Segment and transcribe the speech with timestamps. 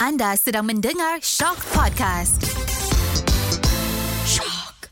[0.00, 2.40] Anda sedang mendengar Shock Podcast.
[4.24, 4.88] Shock.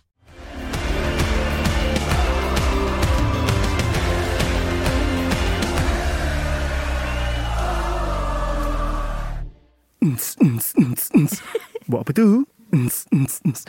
[10.04, 11.32] Ns, ns, ns, ns.
[11.88, 12.44] Buat apa tu?
[12.76, 13.64] Ns, ns, ns.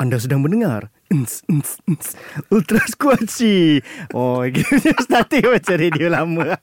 [0.00, 2.16] Anda sedang mendengar ns, ns, ns.
[2.48, 3.84] Ultra Squatchy
[4.16, 6.56] Oh Dia starting macam radio lama.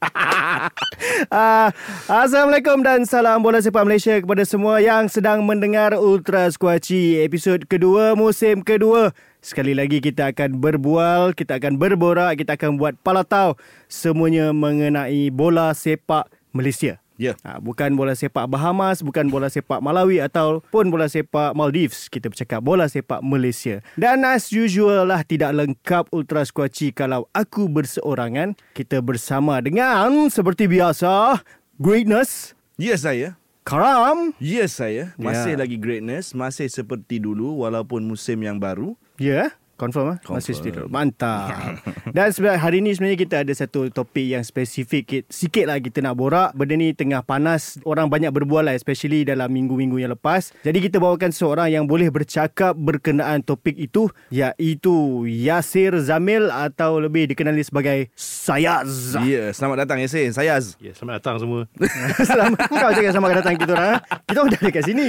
[1.30, 1.70] Uh,
[2.26, 8.18] Assalamualaikum dan salam bola sepak Malaysia Kepada semua yang sedang mendengar Ultra Squatchy Episod kedua
[8.18, 9.14] musim kedua.
[9.38, 13.54] Sekali lagi kita akan berbual Kita akan berborak Kita akan buat palatau
[13.86, 16.26] Semuanya mengenai bola sepak
[16.58, 17.34] Malaysia Ya.
[17.42, 22.08] Ha, bukan bola sepak Bahamas, bukan bola sepak Malawi ataupun bola sepak Maldives.
[22.14, 23.82] Kita bercakap bola sepak Malaysia.
[23.98, 28.54] Dan as usual lah tidak lengkap Ultra Squatchy kalau aku berseorangan.
[28.78, 31.42] Kita bersama dengan seperti biasa
[31.82, 33.34] Greatness Yes saya.
[33.66, 34.38] Karam.
[34.38, 35.18] Yes saya.
[35.18, 35.66] Masih Ya.
[35.66, 38.94] lagi greatness, masih seperti dulu walaupun musim yang baru.
[39.18, 39.48] Ya, yeah,
[39.78, 40.18] confirm ah.
[40.28, 40.74] Masih Confirm.
[40.74, 40.82] itu.
[40.90, 41.54] Mantap.
[42.16, 46.02] Dan sebenarnya hari ni sebenarnya kita ada satu topik yang spesifik Kit- sikit lah kita
[46.02, 46.52] nak borak.
[46.52, 47.78] Benda ni tengah panas.
[47.86, 50.52] Orang banyak berbual lah especially dalam minggu-minggu yang lepas.
[50.62, 57.30] Jadi kita bawakan seorang yang boleh bercakap berkenaan topik itu iaitu Yasir Zamil atau lebih
[57.30, 59.14] dikenali sebagai Sayaz.
[59.22, 60.34] Ya, yeah, selamat datang Yasin.
[60.34, 60.74] Saya Az.
[60.80, 61.70] Ya, selamat datang semua.
[62.30, 63.90] selamat kau cakap selamat datang kita orang.
[63.94, 64.00] ah.
[64.24, 65.08] Kita orang dah dekat sini.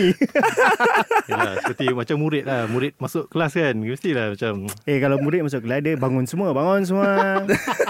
[1.29, 2.67] Yalah, seperti macam murid lah.
[2.67, 3.75] Murid masuk kelas kan.
[3.79, 4.53] Mestilah macam
[4.89, 7.45] Eh kalau murid masuk kelas dia bangun semua, bangun semua.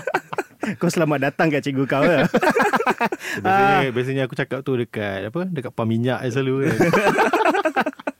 [0.81, 2.29] kau selamat datang kat cikgu kau lah.
[3.43, 5.49] biasanya biasanya aku cakap tu dekat apa?
[5.49, 6.77] Dekat pam minyak selalu kan.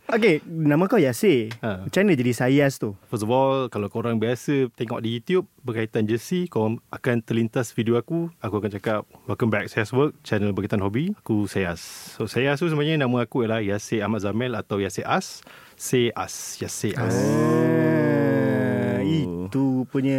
[0.09, 1.53] Okay, nama kau Yasir.
[1.61, 1.85] Ha.
[1.85, 2.97] Macam mana jadi Sayas tu?
[3.13, 8.01] First of all, kalau korang biasa tengok di YouTube berkaitan jersey, korang akan terlintas video
[8.01, 8.33] aku.
[8.41, 11.13] Aku akan cakap, welcome back Sayas Work, channel berkaitan hobi.
[11.21, 11.85] Aku Sayas.
[12.17, 15.45] So, Sayas tu sebenarnya nama aku ialah Yasir Ahmad Zamel atau Yasir As.
[15.77, 16.57] Say As.
[16.57, 17.13] Yasir As.
[17.13, 18.18] Ah,
[19.19, 20.19] itu punya.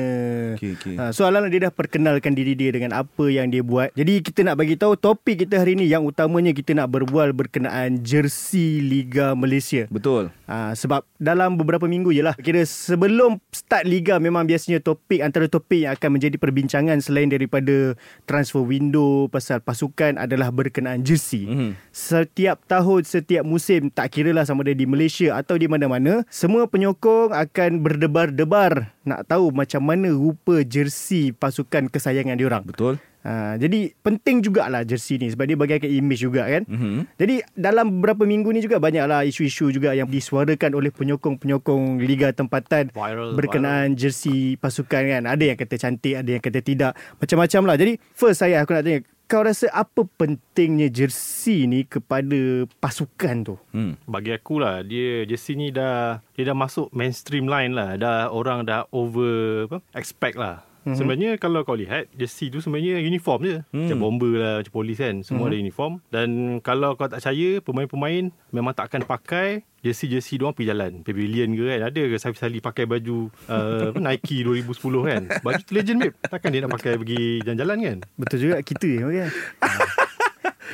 [0.56, 0.96] Okey, okey.
[0.96, 3.92] Ha, soalan dia dah perkenalkan diri dia dengan apa yang dia buat.
[3.92, 8.00] Jadi kita nak bagi tahu topik kita hari ni yang utamanya kita nak berbual berkenaan
[8.00, 9.90] jersey Liga Malaysia.
[9.90, 10.30] Betul.
[10.46, 15.46] Ha, sebab dalam beberapa minggu je lah Kira sebelum start Liga Memang biasanya topik Antara
[15.46, 17.94] topik yang akan menjadi perbincangan Selain daripada
[18.26, 21.78] transfer window Pasal pasukan adalah berkenaan jersey Mhm.
[21.94, 26.66] Setiap tahun, setiap musim Tak kira lah sama ada di Malaysia atau di mana-mana Semua
[26.66, 33.02] penyokong akan berdebar-debar Nak tahu macam mana rupa jersey pasukan kesayangan diorang Betul.
[33.20, 36.64] Ha, jadi penting jugalah jersey ni sebab dia bagaikan image juga kan.
[36.64, 37.20] Mhm.
[37.20, 42.88] Jadi dalam beberapa minggu ni juga banyaklah isu-isu juga yang disuarakan oleh penyokong-penyokong liga tempatan
[42.96, 45.24] Viral, berkenaan jersey pasukan kan.
[45.28, 46.96] Ada yang kata cantik, ada yang kata tidak.
[47.20, 47.76] Macam-macam lah.
[47.76, 49.00] Jadi first saya aku nak tanya
[49.30, 53.56] kau rasa apa pentingnya jersey ni kepada pasukan tu?
[53.70, 53.94] Hmm.
[54.10, 58.66] Bagi aku lah Dia jersey ni dah Dia dah masuk mainstream line lah Dah orang
[58.66, 60.98] dah over apa, Expect lah Mm-hmm.
[60.98, 63.86] Sebenarnya kalau kau lihat Jersey tu sebenarnya uniform je Hmm.
[63.86, 65.50] Macam bomber lah Macam polis kan Semua Mhm.
[65.50, 66.30] ada uniform Dan
[66.60, 71.66] kalau kau tak percaya Pemain-pemain Memang tak akan pakai Jersey-jersey diorang pergi jalan Pavilion ke
[71.68, 74.66] kan Ada ke Safi-Sali pakai baju uh, Nike 2010
[75.06, 78.90] kan Baju tu legend babe Takkan dia nak pakai pergi jalan-jalan kan Betul juga kita
[79.00, 79.30] kan.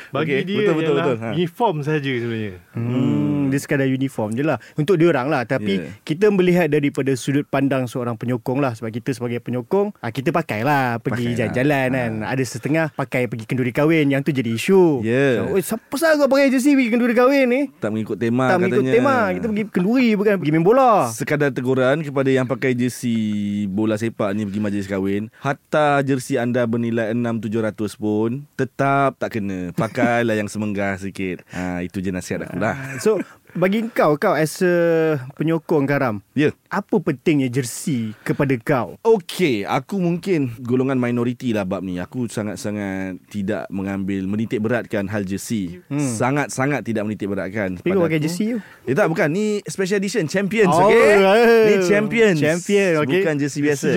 [0.06, 1.16] Bagi Okey, dia betul, betul, betul.
[1.18, 1.28] Ha.
[1.34, 5.92] Uniform saja sebenarnya Hmm, dia sekadar uniform je lah Untuk dia orang lah Tapi Yeah.
[6.02, 10.60] kita melihat daripada sudut pandang seorang penyokong lah Sebab kita sebagai penyokong ah, Kita pakai
[10.60, 11.36] lah Pergi Pakai lah.
[11.52, 15.34] jalan-jalan kan Ada setengah pakai pergi kenduri kahwin Yang tu jadi isu Yeah.
[15.36, 18.58] so, "Oi, Siapa sahaja kau pakai jersey pergi kenduri kahwin ni Tak mengikut tema Tak
[18.58, 18.94] mengikut katanya.
[18.94, 23.18] tema Kita pergi kenduri bukan pergi main bola Sekadar teguran kepada yang pakai jersey
[23.66, 25.28] bola sepak ni pergi majlis kahwin.
[25.36, 29.72] Hatta jersey anda bernilai 6-700 pun tetap tak kena.
[29.72, 31.42] Pakailah yang semenggah sikit.
[31.48, 32.76] Ha, itu je nasihat aku lah.
[32.98, 33.18] So
[33.56, 36.48] bagi kau Kau as a penyokong Karam Ya.
[36.48, 36.52] Yeah.
[36.68, 41.96] Apa pentingnya jersey kepada kau Okey, aku mungkin golongan minoriti lah bab ni.
[41.96, 45.80] Aku sangat-sangat tidak mengambil menitik beratkan hal jersey.
[45.88, 46.02] Hmm.
[46.02, 47.80] Sangat-sangat tidak menitik beratkan.
[47.80, 51.72] Tapi kau pakai jersey tu Eh tak bukan Ni special edition Champions Oh, right.
[51.72, 53.24] Ni Champions Champion, okay.
[53.24, 53.88] Bukan jersey biasa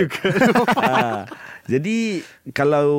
[0.80, 1.26] ha.
[1.70, 2.90] Jadi Kalau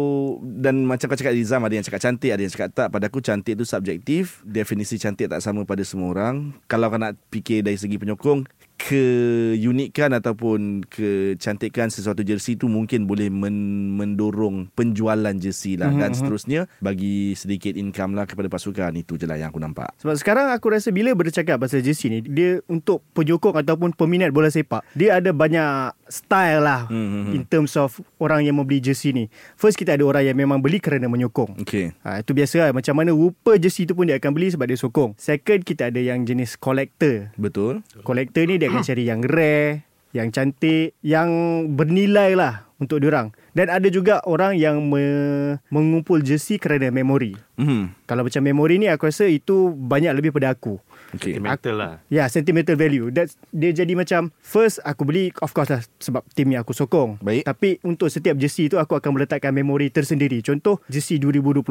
[0.40, 2.88] Dan macam kau cakap Rizam Ada yang cakap cantik Ada yang cakap tak.
[2.94, 4.38] Pada aku cantik tu subjektif.
[4.46, 6.54] Definisi cantik tak sama pada semua orang.
[6.70, 8.46] Kalau kau nak fikir dari segi penyokong
[8.80, 16.64] keunikan ataupun kecantikan sesuatu jersey tu mungkin boleh men- mendorong penjualan jersey lah dan seterusnya
[16.80, 19.92] bagi sedikit income lah kepada pasukan itu je lah yang aku nampak.
[20.00, 24.48] Sebab sekarang aku rasa bila bercakap pasal jersey ni, dia untuk penyokong ataupun peminat bola
[24.48, 27.32] sepak, dia ada banyak style lah Hmm, hmm, hmm.
[27.36, 29.28] in terms of orang yang membeli jersey ni.
[29.54, 31.60] First kita ada orang yang memang beli kerana menyokong.
[31.62, 31.92] Okey.
[32.02, 32.70] Ha, itu biasa lah.
[32.72, 35.12] Macam mana rupa jersey tu pun dia akan beli sebab dia sokong.
[35.20, 37.30] Second, kita ada yang jenis collector.
[37.36, 37.84] Betul.
[38.02, 39.82] Collector ni dia akan cari yang rare,
[40.14, 41.28] yang cantik, yang
[41.74, 43.30] bernilai lah untuk diorang.
[43.52, 47.34] Dan ada juga orang yang me- mengumpul jersey kerana memori.
[47.58, 47.92] Hmm.
[48.06, 50.80] Kalau macam memori ni aku rasa itu banyak lebih pada aku.
[51.10, 51.36] Okey.
[51.36, 51.92] Sentimental lah.
[52.06, 53.10] Ya, yeah, sentimental value.
[53.10, 57.18] That dia jadi macam first aku beli of course lah sebab tim yang aku sokong.
[57.18, 57.42] Baik.
[57.44, 60.38] Tapi untuk setiap jersey tu aku akan meletakkan memori tersendiri.
[60.40, 61.66] Contoh jersey 2021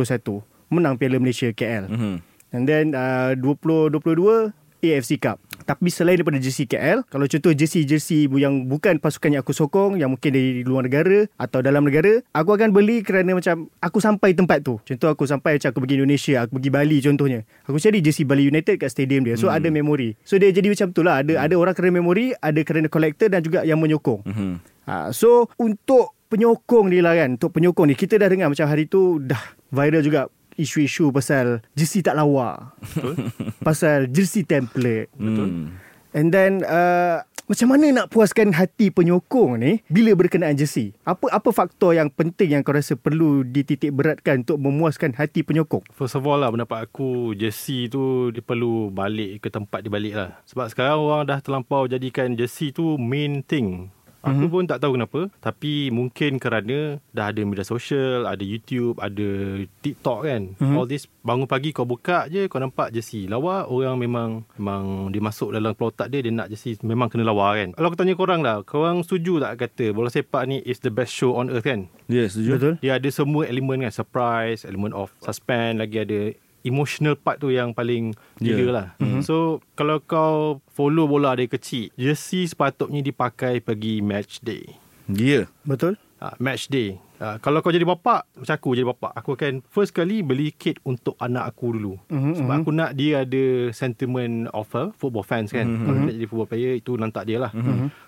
[0.69, 1.87] menang Piala Malaysia KL.
[1.89, 2.15] Mhm.
[2.49, 4.51] And then uh, 2022
[4.81, 5.39] AFC Cup.
[5.67, 10.09] Tapi selain daripada jersey KL, kalau contoh jersey-jersey yang bukan pasukan yang aku sokong, yang
[10.09, 14.65] mungkin dari luar negara atau dalam negara, aku akan beli kerana macam aku sampai tempat
[14.65, 14.81] tu.
[14.81, 17.39] Contoh aku sampai macam aku pergi Indonesia, aku pergi Bali contohnya.
[17.69, 19.37] Aku cari jersey Bali United kat stadium dia.
[19.37, 19.57] So hmm.
[19.61, 20.17] ada memori.
[20.25, 21.21] So dia jadi macam tu lah.
[21.21, 24.25] Ada, ada orang kerana memori, ada kerana collector dan juga yang menyokong.
[24.25, 24.53] Mhm.
[24.89, 28.89] Ha, so untuk penyokong ni lah kan, untuk penyokong ni, kita dah dengar macam hari
[28.89, 29.37] tu dah
[29.69, 30.25] viral juga
[30.59, 32.75] isu-isu pasal jersey tak lawa.
[33.67, 35.07] pasal jersey template.
[35.15, 35.71] Betul.
[36.09, 40.93] And then uh, macam mana nak puaskan hati penyokong ni bila berkenaan jersey?
[41.01, 45.81] Apa apa faktor yang penting yang kau rasa perlu dititik beratkan untuk memuaskan hati penyokong?
[45.97, 50.13] First of all lah pendapat aku jersey tu dia perlu balik ke tempat dia balik
[50.13, 50.29] lah.
[50.45, 53.89] Sebab sekarang orang dah terlampau jadikan jersey tu main thing.
[54.19, 54.51] Aku mm-hmm.
[54.51, 60.19] pun tak tahu kenapa Tapi mungkin kerana Dah ada media sosial Ada YouTube Ada TikTok
[60.27, 60.75] kan mm-hmm.
[60.75, 65.23] All this Bangun pagi kau buka je Kau nampak jersey lawa Orang memang Memang dia
[65.23, 68.19] masuk dalam kepala otak dia Dia nak jersey Memang kena lawa kan Kalau aku tanya
[68.19, 71.63] korang lah Korang setuju tak kata Bola sepak ni Is the best show on earth
[71.63, 72.49] kan Ya, setuju.
[72.57, 72.73] Betul?
[72.81, 77.71] dia ada semua elemen kan surprise elemen of suspense lagi ada emotional part tu yang
[77.71, 78.71] paling gila Yeah.
[78.71, 79.21] lah mm-hmm.
[79.21, 84.65] so kalau kau follow bola dari kecil jersey sepatutnya dipakai pergi match day
[85.09, 85.49] Ya.
[85.65, 85.97] Betul?
[86.21, 86.99] Uh, match day.
[87.19, 90.79] Uh, kalau kau jadi bapak Macam aku jadi bapak Aku akan first kali beli kit
[90.87, 91.99] untuk anak aku dulu.
[92.07, 95.67] Mhm, Sebab aku nak dia ada sentiment of a football fans kan.
[95.67, 97.51] Mhm, Kalau dia nak jadi football player Itu nantak dia lah.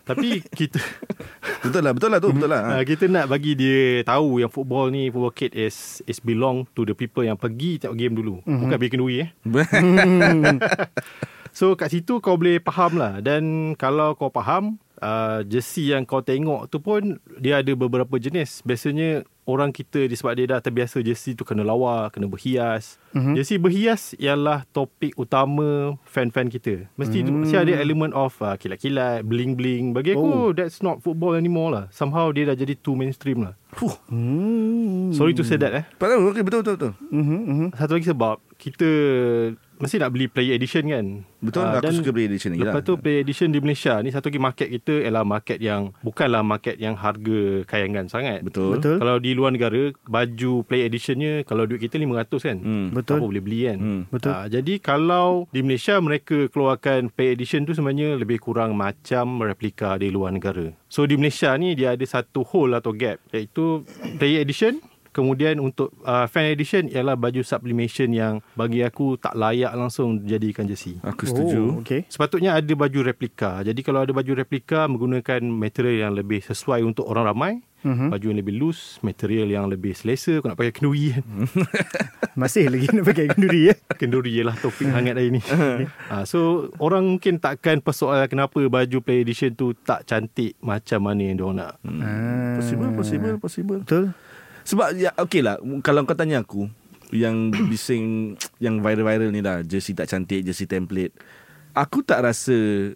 [0.08, 0.80] Tapi kita
[1.68, 2.62] Betul lah, betul lah tu, betul lah.
[2.80, 6.88] Uh, kita nak bagi dia tahu yang football ni football kit is is belong to
[6.88, 8.40] the people yang pergi tengok game dulu.
[8.42, 8.62] Mm-hmm.
[8.66, 9.30] Bukan bikin duit eh.
[11.52, 13.20] So kat situ kau boleh faham lah.
[13.20, 18.62] Dan kalau kau faham uh, jersey yang kau tengok tu pun dia ada beberapa jenis.
[18.64, 23.02] Biasanya orang kita di sebab dia dah terbiasa jersey tu kena lawa, kena berhias.
[23.12, 23.34] Mm-hmm.
[23.36, 26.88] Jersey berhias ialah topik utama fan-fan kita.
[26.96, 27.34] Mesti mm.
[27.44, 29.92] mesti ada element of uh, kilat-kilat, bling-bling.
[29.92, 30.50] Bagi aku oh.
[30.54, 31.86] that's not football anymore lah.
[31.92, 33.58] Somehow dia dah jadi too mainstream lah.
[33.76, 33.96] Fuh.
[34.12, 35.16] Hmm.
[35.16, 35.86] Sorry to say that eh.
[35.96, 36.94] Betul, okay, betul, betul, betul.
[37.10, 37.68] Mhm, mhm.
[37.76, 38.90] Satu lagi sebab kita
[39.82, 41.06] mesti nak beli player edition kan.
[41.42, 42.86] Betul, Ah, aku dan suka player edition lagi Lepas lah.
[42.86, 46.78] tu player edition di Malaysia ni satu lagi market kita ialah market yang bukanlah market
[46.78, 48.46] yang harga kayangan sangat.
[48.46, 48.78] Betul.
[48.78, 49.02] Betul.
[49.02, 52.58] Kalau di luar negara baju player editionnya kalau duit kita 500 kan.
[52.58, 52.88] Hmm.
[52.94, 53.18] Betul.
[53.18, 53.78] Apa boleh beli kan.
[53.78, 54.02] Hmm.
[54.08, 54.32] Betul.
[54.32, 59.98] Ah, jadi kalau di Malaysia mereka keluarkan player edition tu sebenarnya lebih kurang macam replika
[59.98, 60.70] di luar negara.
[60.88, 63.82] So di Malaysia ni dia ada satu hole atau gap iaitu
[64.16, 64.78] player edition
[65.12, 70.64] Kemudian untuk uh, fan edition ialah baju sublimation yang bagi aku tak layak langsung dijadikan
[70.64, 70.98] jersey.
[71.02, 71.62] Aku setuju.
[71.70, 72.08] Oh, okay.
[72.08, 73.60] Sepatutnya ada baju replika.
[73.60, 78.14] Jadi kalau ada baju replika menggunakan material yang lebih sesuai untuk orang ramai, Mhm.
[78.14, 80.38] baju yang lebih loose, material yang lebih selesa.
[80.38, 81.26] Kau nak pakai kenduri kan?
[82.42, 83.76] Masih lagi nak pakai kenduri ya.
[84.00, 85.42] kenduri ialah topik hangat hari ni.
[86.08, 91.26] ha, so orang mungkin takkan persoalan kenapa baju play edition tu tak cantik macam mana
[91.26, 91.74] yang diorang nak.
[91.82, 92.62] Hmm.
[92.62, 93.80] Possible, possible, possible.
[93.82, 94.14] Betul?
[94.66, 96.70] Sebab ya okey lah kalau kau tanya aku
[97.14, 101.14] yang bising yang viral-viral ni dah jersey tak cantik, jersey template.
[101.72, 102.92] Aku tak rasa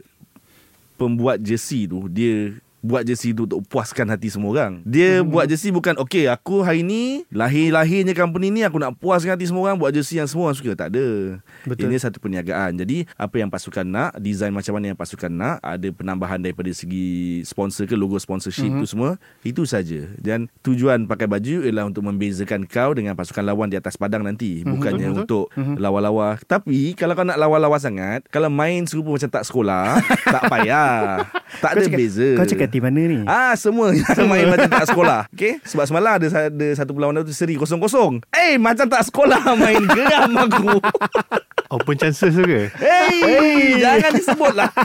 [0.95, 4.73] pembuat jersey tu dia buat jersey tu untuk puaskan hati semua orang.
[4.85, 5.33] Dia hmm.
[5.33, 9.65] buat jersey bukan okey aku hari ni lahir-lahirnya company ni aku nak puaskan hati semua
[9.65, 10.77] orang buat jersey yang semua orang suka.
[10.77, 11.41] Tak ada.
[11.65, 11.89] Betul.
[11.89, 12.77] Ini satu perniagaan.
[12.77, 17.41] Jadi apa yang pasukan nak, design macam mana yang pasukan nak, ada penambahan daripada segi
[17.41, 18.81] sponsor ke logo sponsorship Mhm.
[18.83, 19.09] tu semua,
[19.41, 20.05] itu saja.
[20.21, 24.61] Dan tujuan pakai baju ialah untuk membezakan kau dengan pasukan lawan di atas padang nanti,
[24.61, 26.37] bukannya betul, untuk lawa-lawa.
[26.45, 29.97] Tapi kalau kau nak lawa-lawa sangat, kalau main serupa macam tak sekolah,
[30.35, 31.25] tak payah.
[31.63, 32.29] Tak Kau ada cakap, beza.
[32.35, 33.23] Kau cakap tim mana ni?
[33.23, 35.31] Ah semua yang main macam tak sekolah.
[35.31, 35.63] Okey?
[35.63, 38.19] Sebab semalam ada ada satu perlawanan tu seri kosong-kosong.
[38.29, 40.83] Eh macam tak sekolah main geram aku.
[41.73, 42.67] Open chances tu ke?
[42.75, 44.69] Hey, jangan disebut lah.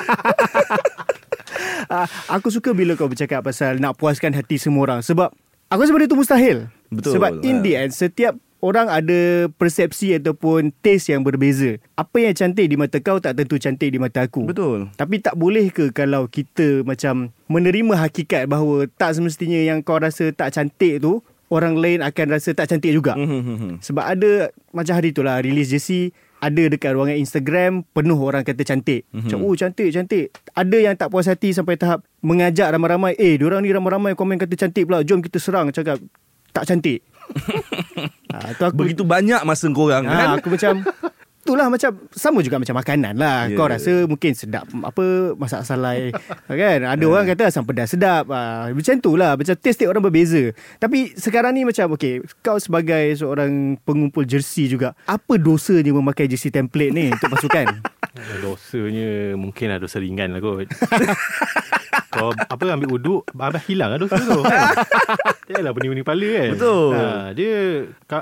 [1.86, 5.34] Ah, Aku suka bila kau bercakap pasal nak puaskan hati semua orang sebab
[5.66, 6.70] aku rasa benda tu mustahil.
[6.88, 7.18] Betul.
[7.18, 7.62] Sebab in Ha.
[7.62, 11.80] the end setiap orang ada persepsi ataupun taste yang berbeza.
[11.96, 14.48] Apa yang cantik di mata kau tak tentu cantik di mata aku.
[14.48, 14.92] Betul.
[14.94, 20.30] Tapi tak boleh ke kalau kita macam menerima hakikat bahawa tak semestinya yang kau rasa
[20.30, 23.18] tak cantik tu orang lain akan rasa tak cantik juga.
[23.18, 23.82] Hmm.
[23.82, 28.64] Sebab ada macam hari tu lah release jersey ada dekat ruangan Instagram penuh orang kata
[28.64, 29.04] cantik.
[29.12, 30.32] Macam oh cantik cantik.
[30.56, 34.56] Ada yang tak puas hati sampai tahap mengajak ramai-ramai, "Eh, diorang ni ramai-ramai komen kata
[34.56, 35.04] cantik pula.
[35.04, 36.00] Jom kita serang." Cakap
[36.56, 37.04] tak cantik.
[38.32, 40.28] Ha, tu aku Begitu banyak masa korang ha, kan.
[40.38, 40.74] aku macam
[41.40, 43.48] Itulah macam Sama juga macam makanan lah.
[43.48, 43.56] Ya.
[43.56, 43.58] yeah.
[43.58, 46.12] Kau rasa mungkin sedap Apa Masak salai
[46.46, 46.84] Kan?
[46.84, 48.28] Ada orang kata Asam pedas sedap.
[48.28, 49.40] Ha, Macam tu lah.
[49.40, 50.52] Macam taste orang berbeza.
[50.76, 56.52] Tapi sekarang ni macam Okay Kau sebagai seorang Pengumpul jersey juga Apa dosanya Memakai jersey
[56.52, 57.66] template ni Untuk pasukan?
[58.44, 60.66] Dosanya Mungkin lah dosa ringan lah kot
[62.10, 64.74] Kau apa ambil uduk Abang hilang lah dosa tu kan?
[65.46, 66.90] Dia lah pening-pening kepala kan Betul.
[66.92, 67.52] ha, Dia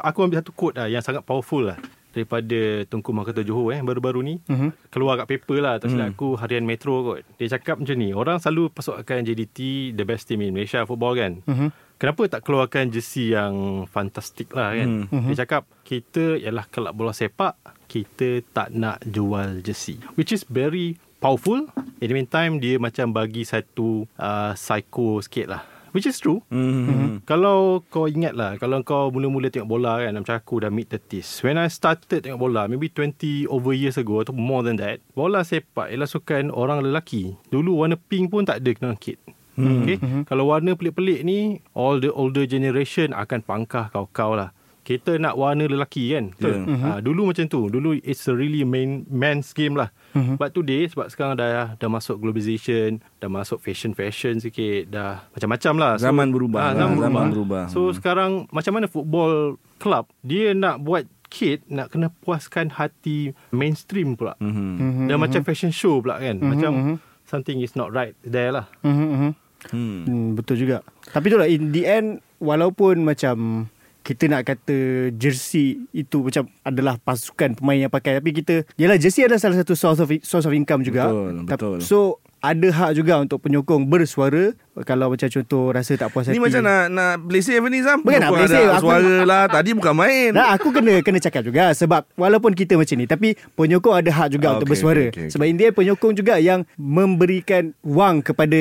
[0.04, 1.78] Aku ambil satu quote lah Yang sangat powerful lah
[2.08, 4.88] Daripada Tunku Mahkota Johor eh Baru-baru ni Mhm.
[4.88, 8.36] Keluar kat paper lah Tak silap aku Harian Metro kot Dia cakap macam ni Orang
[8.38, 9.58] selalu pasukan JDT
[9.92, 11.68] The best team in Malaysia Football kan Mhm.
[11.98, 15.10] Kenapa tak keluarkan jersey yang fantastik lah kan?
[15.10, 15.26] Hmm.
[15.26, 19.98] Dia cakap kita ialah kelab bola sepak, kita tak nak jual jersey.
[20.14, 21.66] Which is very powerful.
[21.98, 25.62] In the meantime, dia macam bagi satu uh, psycho sikit lah.
[25.96, 26.44] Which is true.
[26.52, 27.24] Hmm.
[27.24, 31.56] Kalau kau ingat lah Kalau kau mula-mula tengok bola kan Macam aku dah mid-30s When
[31.56, 35.88] I started tengok bola Maybe 20 over years ago Atau more than that Bola sepak
[35.88, 39.16] ialah sukan orang lelaki Dulu warna pink pun tak ada kena kit
[39.58, 39.82] Hmm.
[39.82, 39.98] Okay?
[40.30, 44.54] Kalau warna pelik-pelik ni All the older generation Akan pangkah kau-kau lah
[44.88, 46.80] kita nak warna lelaki kan Betul Yeah.
[46.80, 51.12] ha, Dulu macam tu Dulu it's a really main Man's game lah But today Sebab
[51.12, 56.70] sekarang dah Dah masuk globalization Dah masuk fashion-fashion sikit Dah macam-macam lah Zaman berubah Ah,
[56.72, 57.28] lah, zaman, zaman berubah.
[57.28, 57.62] berubah.
[57.68, 59.32] So sekarang macam mana football
[59.76, 64.32] club dia nak buat kit nak kena puaskan hati mainstream pula.
[64.40, 64.56] Mhm.
[64.74, 66.40] Mhm, Dan macam fashion show pula kan.
[66.40, 66.94] Mhm, Macam mhm.
[67.22, 68.64] something is not right there lah.
[68.80, 69.30] Mhm, mhm.
[69.68, 69.98] Hmm.
[70.02, 70.80] Hmm, betul juga.
[71.04, 73.66] Tapi itulah in the end walaupun macam
[74.08, 79.28] kita nak kata jersey itu macam adalah pasukan pemain yang pakai tapi kita yalah jersey
[79.28, 81.12] adalah salah satu source of source of income juga.
[81.12, 81.78] Betul, betul.
[81.84, 86.32] So ada hak juga untuk penyokong bersuara kalau macam contoh rasa tak puas hati.
[86.32, 87.98] Ni macam nak nak play safe ni Zam.
[87.98, 89.44] Bukan nak aku- Suara lah.
[89.48, 90.30] Tadi bukan main.
[90.30, 94.28] Nah, aku kena kena cakap juga sebab walaupun kita macam ni tapi penyokong ada hak
[94.30, 95.10] juga Ah, untuk bersuara.
[95.10, 98.60] okey, okey, Sebab India penyokong juga yang memberikan wang kepada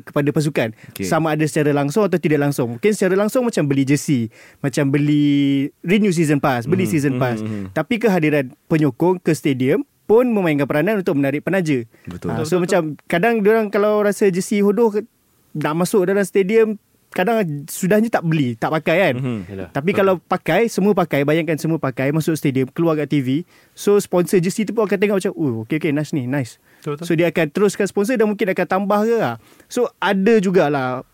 [0.00, 0.68] kepada pasukan.
[0.90, 1.02] Okey.
[1.02, 2.78] Sama ada secara langsung atau tidak langsung.
[2.78, 5.26] Mungkin secara langsung macam beli jersey, macam beli
[5.80, 7.38] renew season pass, beli Mhm, season mhm, pass.
[7.40, 7.72] mhm.
[7.72, 11.82] Tapi kehadiran penyokong ke stadium pun memainkan peranan untuk menarik penaja.
[12.06, 12.30] Betul.
[12.30, 14.94] Ah, so macam kadang orang kalau rasa jersey hodoh
[15.52, 16.78] nak masuk dalam stadium
[17.16, 19.14] kadang sudahnya tak beli, tak pakai kan.
[19.16, 19.38] Mhm.
[19.48, 19.68] Yalah.
[19.72, 24.36] Tapi kalau pakai Semua pakai Bayangkan semua pakai Masuk stadium Keluar kat TV So sponsor
[24.36, 27.04] jersey tu pun akan tengok macam Oh okay okay nice ni Nice Betul, betul.
[27.08, 31.08] So dia akan teruskan sponsor Dan mungkin akan tambah ke lah So ada jugalah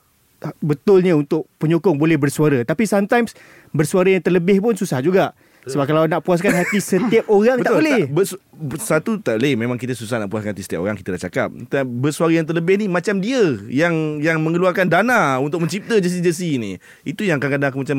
[0.58, 3.38] Betulnya untuk penyokong boleh bersuara Tapi sometimes
[3.70, 8.10] Bersuara yang terlebih pun susah juga Sebab kalau nak puaskan hati setiap orang tak boleh
[8.10, 8.34] Bers,
[8.82, 9.54] satu tak boleh.
[9.54, 10.98] Memang kita susah nak puaskan hati setiap orang.
[10.98, 11.48] Kita dah cakap.
[11.86, 16.72] Bersuara yang terlebih ni macam dia yang yang mengeluarkan dana untuk mencipta jersey-jersey ni.
[17.06, 17.98] Itu yang kadang-kadang aku macam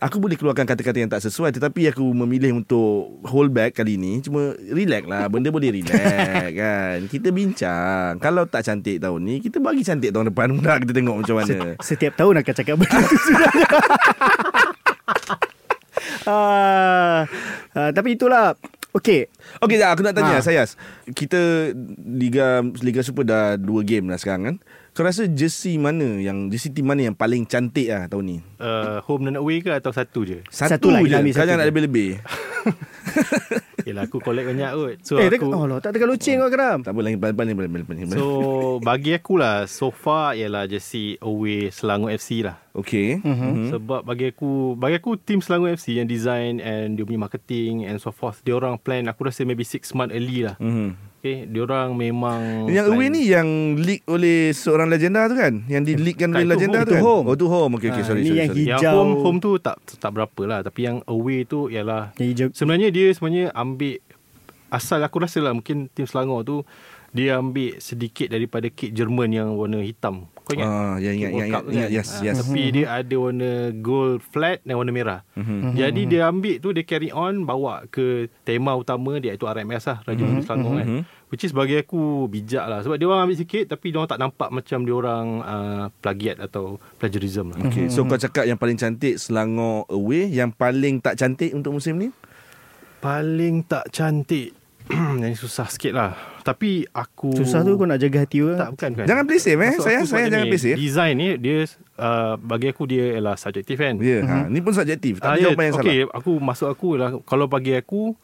[0.00, 4.24] Aku boleh keluarkan kata-kata yang tak sesuai Tetapi aku memilih untuk Hold back kali ni
[4.24, 5.92] Cuma relax lah Benda boleh relax
[6.62, 10.94] kan Kita bincang Kalau tak cantik tahun ni Kita bagi cantik tahun depan Pula kita
[10.96, 13.52] tengok macam mana Setiap tahun akan cakap benda tu sudah.
[16.26, 17.24] ah,
[17.76, 18.56] ah, tapi itulah
[18.90, 19.30] Okay
[19.62, 20.42] Okey, Zah, aku nak tanya Ha.
[20.42, 20.74] Sayas.
[21.14, 21.70] Kita
[22.02, 24.56] Liga Liga Super dah dua game lah sekarang kan.
[24.90, 28.38] Kau rasa jersey mana yang jersey team mana yang paling cantik lah tahun ni?
[28.58, 30.42] Uh, home dan away ke atau satu je?
[30.50, 31.14] Satu lah, je.
[31.14, 32.18] Kau satu jangan nak lebih-lebih.
[33.88, 34.96] Yelah aku collect banyak kot.
[35.04, 38.06] So Eh, aku oh, tak tekan loceng kau keram tak apa lagi paling paling.
[38.12, 38.24] So
[38.80, 43.18] bagi aku lah So far ialah jersey away Selangor FC lah Okey.
[43.20, 43.26] Mhm.
[43.26, 43.66] Mm-hmm.
[43.74, 47.98] Sebab bagi aku Bagi aku Team Selangor FC Yang design And dia punya marketing And
[47.98, 51.09] so forth Dia orang plan Aku rasa maybe 6 month early lah Mm-hmm.
[51.20, 53.44] Okay Dia orang memang Yang away ni yang
[53.76, 55.60] leak oleh seorang legenda tu kan?
[55.66, 57.04] Yang di leakkan oleh legenda home, tu itu kan?
[57.04, 57.24] home.
[57.28, 57.72] Oh tu home.
[57.76, 58.38] Okey okey Ah, sorry ni sorry.
[58.38, 58.64] yang sorry.
[58.64, 58.92] Yang hijau.
[58.96, 62.88] home Home tu tak tak berapa lah Tapi yang away tu Ialah Yang hijau Sebenarnya
[62.88, 64.00] dia sebenarnya ambil
[64.70, 66.56] Asal aku rasa lah Mungkin Team Selangor tu
[67.10, 70.30] dia ambil sedikit daripada kit Jerman yang warna hitam.
[70.46, 70.66] Kau ingat?
[70.66, 71.96] Ah, ya, ingat, ingat, Cup tu ingat, kan?
[71.98, 72.36] yes, Ah, yes.
[72.38, 75.20] Tapi dia ada warna gold flat dan warna merah.
[75.34, 75.74] Mhm.
[75.74, 79.98] Jadi dia ambil tu dia carry on bawa ke tema utama dia iaitu RMS lah
[80.06, 80.86] Raja Muda Selangor kan.
[80.86, 81.02] Mhm.
[81.30, 84.18] Which is bagi aku bijak lah sebab dia orang ambil sikit tapi dia orang tak
[84.18, 87.58] nampak macam dia orang uh, plagiat atau plagiarism lah.
[87.70, 91.98] Okay, so kau cakap yang paling cantik Selangor away, yang paling tak cantik untuk musim
[91.98, 92.10] ni?
[92.98, 94.59] Paling tak cantik
[94.92, 96.12] yang susah sikit lah.
[96.40, 98.58] Tapi aku Susah tu kau nak jaga hati orang.
[98.58, 99.06] tak bukan bukan.
[99.06, 99.70] Jangan play safe eh.
[99.70, 100.76] Maksud Saya saya jangan play safe.
[100.76, 101.56] Design ni dia
[101.96, 103.94] uh, bagi aku dia ialah subjektif kan.
[103.96, 105.18] Ya, ha, ni pun subjektif.
[105.18, 106.16] Tak Ah, ada ya, jawapan yang okay, salah.
[106.16, 108.16] aku masuk aku lah kalau bagi aku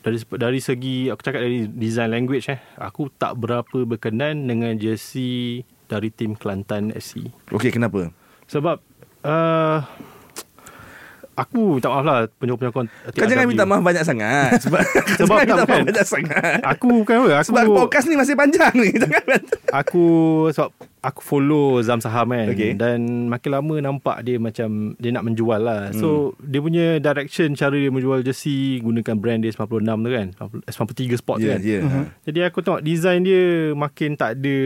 [0.00, 5.60] dari dari segi aku cakap dari design language eh aku tak berapa berkenan dengan jersey
[5.86, 7.28] dari tim Kelantan SC.
[7.50, 8.08] Okey, kenapa?
[8.46, 8.80] Sebab
[9.22, 9.78] uh,
[11.40, 14.80] aku minta maaf lah penyokong-penyokong Kau jangan minta maaf banyak sangat sebab
[15.16, 16.60] Sebab minta maaf banyak sangat.
[16.62, 18.92] Aku bukan apa aku Sebab podcast ni masih panjang ni.
[19.00, 19.40] Jangan.
[19.70, 20.04] aku
[20.50, 20.68] sebab
[21.00, 22.74] aku follow Zam Saham kan Okay.
[22.74, 25.88] dan makin lama nampak dia macam dia nak menjual lah.
[25.92, 30.26] So dia punya direction cara dia menjual jersey gunakan brand dia 96 tu kan.
[30.68, 31.60] 93 Sport tu Ya, kan.
[31.62, 31.80] ya.
[31.82, 32.00] ha.
[32.22, 33.42] Jadi aku tengok design dia
[33.72, 34.56] makin tak ada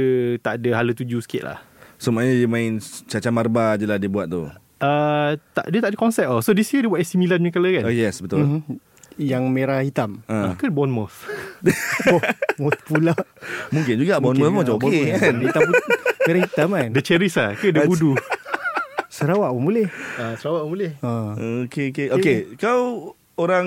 [0.41, 1.59] tak ada hala tuju sikit lah.
[1.95, 4.51] So maknanya dia main caca marba je lah dia buat tu.
[4.77, 6.39] Uh, tak dia tak ada konsep oh.
[6.39, 7.85] So this year dia buat AC Milan punya colour kan.
[7.87, 8.43] Oh yes, betul.
[8.43, 8.79] Mhm.
[9.15, 10.21] Yang merah hitam.
[10.27, 10.53] Uh.
[10.55, 11.15] Ke Bournemouth.
[12.55, 13.15] Oh pula.
[13.71, 15.35] Mungkin juga Bournemouth pun macam okey kan.
[15.39, 15.87] Hitam put-
[16.25, 16.89] merah hitam kan.
[16.91, 18.15] The Cherries lah ke The Budu.
[19.15, 19.87] Sarawak pun boleh.
[20.19, 20.91] uh, Sarawak boleh.
[20.99, 21.11] Ha.
[21.65, 22.07] Okey okey.
[22.11, 23.67] Okey, kau orang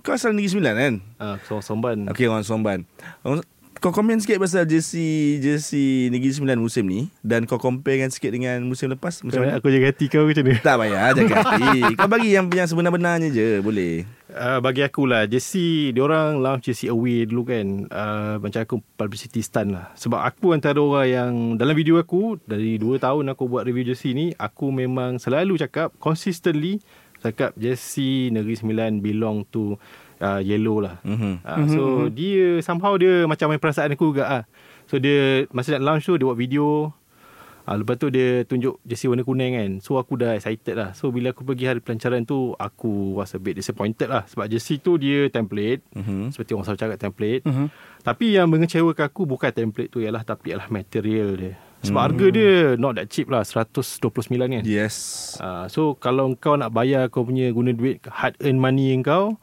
[0.00, 0.94] kau asal Negeri Sembilan kan?
[1.18, 2.06] Ah, uh, Somban.
[2.10, 2.86] Okey orang Somban.
[3.22, 3.42] Orang-
[3.82, 8.64] Kau komen sikit pasal jersey jersey Negeri Sembilan musim ni dan kau comparekan sikit dengan
[8.64, 9.60] musim lepas macam Macam mana?
[9.60, 10.60] aku jaga hati kau macam mana?
[10.62, 11.70] Tak payah jaga hati.
[11.92, 14.08] Kau bagi yang yang sebenar-benarnya je boleh.
[14.34, 19.38] Uh, bagi aku lah Jersey Diorang launch jersey away dulu kan uh, Macam aku publicity
[19.38, 23.62] stunt lah Sebab aku antara orang yang Dalam video aku Dari 2 tahun aku buat
[23.62, 26.82] review jersey ni Aku memang selalu cakap Consistently
[27.22, 29.78] Cakap jersey Negeri Sembilan belong to
[30.18, 31.40] uh, Yellow lah Mhm.
[31.40, 34.42] uh, So dia Somehow dia Macam main perasaan aku juga lah
[34.84, 36.92] So dia Masa nak launch tu Dia buat video
[37.64, 39.70] Ah, lepas tu dia tunjuk jersey warna kuning kan.
[39.80, 40.92] So aku dah excited lah.
[40.92, 44.28] So bila aku pergi hari pelancaran tu, aku was a bit disappointed lah.
[44.28, 45.80] Sebab jersey tu dia template.
[45.96, 46.28] Mhm.
[46.28, 47.40] Seperti orang selalu cakap template.
[47.40, 47.72] Mhm.
[48.04, 51.56] Tapi yang mengecewakan aku bukan template tu ialah tapi ialah material dia.
[51.80, 53.40] Sebab harga dia not that cheap lah.
[53.40, 54.04] 129
[54.36, 54.60] kan.
[54.68, 54.96] Yes.
[55.40, 59.40] Uh, so kalau kau nak bayar kau punya guna duit hard earn money kau,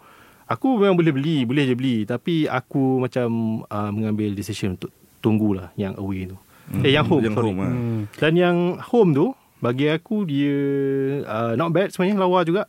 [0.52, 1.96] aku memang boleh beli, boleh je beli.
[2.04, 3.28] Tapi aku macam
[3.66, 4.92] uh, mengambil decision untuk
[5.24, 6.36] tunggulah yang away tu.
[6.68, 6.84] Hmm.
[6.84, 7.48] Eh yang home Yang sorry.
[7.48, 7.72] home, ah.
[7.72, 8.02] Hmm.
[8.20, 9.26] Dan yang home tu
[9.64, 10.58] bagi aku dia
[11.24, 12.68] uh, not bad sebenarnya lawa juga.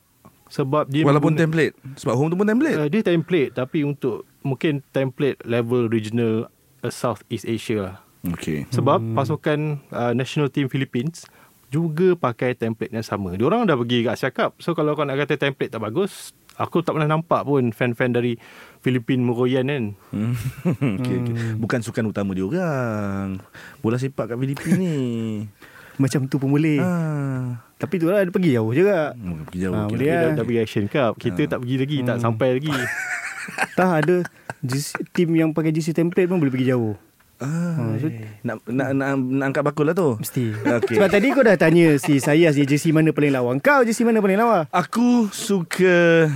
[0.52, 1.74] Sebab dia Walaupun mengguna- template.
[1.96, 2.76] Sebab home tu pun template.
[2.76, 6.52] uh, dia template tapi untuk mungkin template level regional
[6.84, 7.96] uh, Southeast Asia lah.
[8.22, 8.68] Okey.
[8.68, 9.16] Sebab hmm.
[9.16, 9.58] pasukan
[9.90, 11.24] uh, national team Philippines
[11.72, 13.32] juga pakai template yang sama.
[13.32, 14.60] Diorang dah pergi kat Asia Cup.
[14.60, 18.36] So kalau kau nak kata template tak bagus, aku tak pernah nampak pun fan-fan dari
[18.82, 19.84] Filipin meroyan kan.
[20.10, 20.34] Hmm.
[21.00, 21.34] okay, okay.
[21.56, 23.38] Bukan sukan utama dia orang.
[23.78, 24.96] Bola sepak kat Filipin ni.
[26.02, 26.80] Macam tu pun boleh.
[26.80, 26.92] ha.
[27.76, 29.12] Tapi tu lah dia pergi jauh juga.
[29.12, 29.74] Hmm, Pergi jauh.
[29.74, 29.98] Ah, okay.
[29.98, 30.20] Dia lah.
[30.22, 31.12] dah, dah pergi Asian Cup.
[31.18, 32.72] Kita tak pergi lagi, tak sampai lagi.
[33.74, 34.22] Tak ada
[35.10, 36.94] tim yang pakai jersey template pun boleh pergi jauh.
[37.42, 38.14] Ah, so-
[38.46, 40.14] nak, nak, nak, nak angkat bakul lah tu.
[40.16, 40.54] Mesti.
[40.54, 40.96] Okey.
[40.96, 43.50] Sebab tadi kau dah tanya si saya si jersey mana paling lawa.
[43.58, 44.70] Kau jersey mana paling lawa?
[44.70, 46.30] Aku suka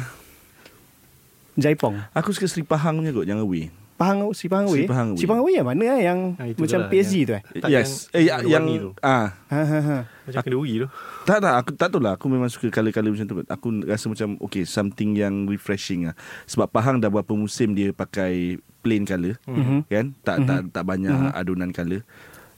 [1.56, 1.96] Jaipong.
[2.12, 3.72] Aku suka Sri Pahang punya kot yang away.
[3.96, 4.84] Pahang si Pahang Si Away.
[4.84, 5.18] Pahang Away.
[5.18, 6.00] Si Pahang Away yang mana eh?
[6.04, 7.42] yang itu macam dah, PSG yang- tu eh?
[7.56, 7.90] Tak, yes.
[8.06, 8.90] yang- eh yang, yang tu.
[9.00, 9.98] ah Ha ha ha.
[10.22, 10.88] Macam kenduri tu.
[11.22, 13.34] tak tak aku tak tahu lah aku memang suka color-color macam tu.
[13.42, 16.14] Aku rasa macam okay something yang refreshing lah.
[16.44, 19.86] Sebab Pahang dah berapa musim dia pakai plain color Mhm.
[19.86, 20.06] kan?
[20.20, 22.04] Tak tak tak banyak adunan color.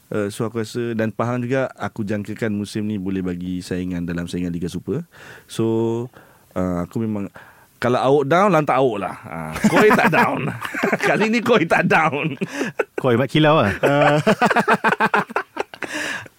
[0.09, 4.25] Uh, so aku rasa dan Pahang juga aku jangkakan musim ni boleh bagi saingan dalam
[4.25, 5.05] saingan Liga Super.
[5.45, 5.65] So
[6.51, 7.29] uh, aku memang
[7.79, 9.15] kalau awak down lantak awak lah.
[9.23, 10.51] Uh, koi tak down.
[11.07, 12.35] Kali ni koi tak down.
[12.93, 13.73] Kau hebat kilau lah.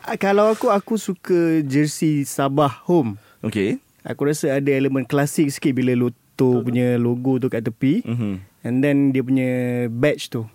[0.01, 3.15] Ah, Kalau aku aku suka jersey Sabah home.
[3.43, 3.79] Okay.
[4.03, 8.03] Aku rasa ada elemen klasik sikit bila Lotto punya logo tu kat tepi.
[8.03, 8.35] Mm-hmm.
[8.61, 9.49] And then dia punya
[9.87, 10.47] badge tu.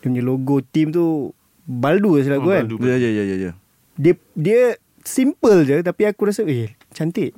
[0.00, 1.30] Dia punya logo team tu
[1.62, 2.64] Baldu lah selaku Oh, kan.
[2.66, 2.76] Baldu.
[2.82, 3.52] Ya ya ya ya ya.
[3.94, 4.60] Dia dia
[5.00, 7.36] simple je tapi aku rasa eh cantik.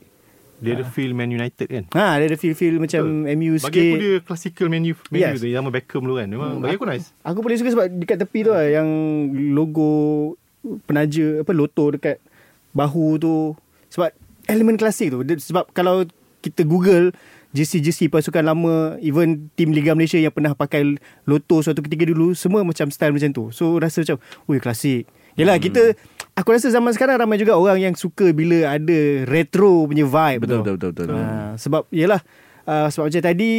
[0.56, 1.84] Dia ada feel Man United kan.
[1.92, 3.96] Ha dia ada feel-feel macam MU Bagi aku sikit.
[3.98, 5.38] dia classical menu menu Yes.
[5.38, 6.28] tu zaman Beckham dulu kan.
[6.28, 7.12] Memang bagi aku nice.
[7.20, 8.88] Aku paling suka sebab dekat tepi tu lah yang
[9.52, 10.34] logo
[10.84, 12.18] penaja apa loto dekat
[12.72, 13.34] bahu tu
[13.88, 14.10] sebab
[14.46, 16.02] elemen klasik tu Dia- sebab kalau
[16.40, 17.14] kita Google
[17.50, 20.84] jersey-jersey pasukan lama even tim Liga Malaysia yang pernah pakai
[21.24, 25.56] Lotto suatu ketika dulu semua macam style macam tu so rasa macam wih klasik Yelah
[25.56, 25.64] hmm.
[25.64, 25.82] kita
[26.36, 30.52] Aku rasa zaman sekarang Ramai juga orang yang suka Bila ada retro punya vibe Betul,
[30.52, 30.62] tu.
[30.62, 31.16] betul, betul, betul.
[31.16, 32.20] Ha, Sebab Yelah
[32.64, 33.52] uh, Sebab macam tadi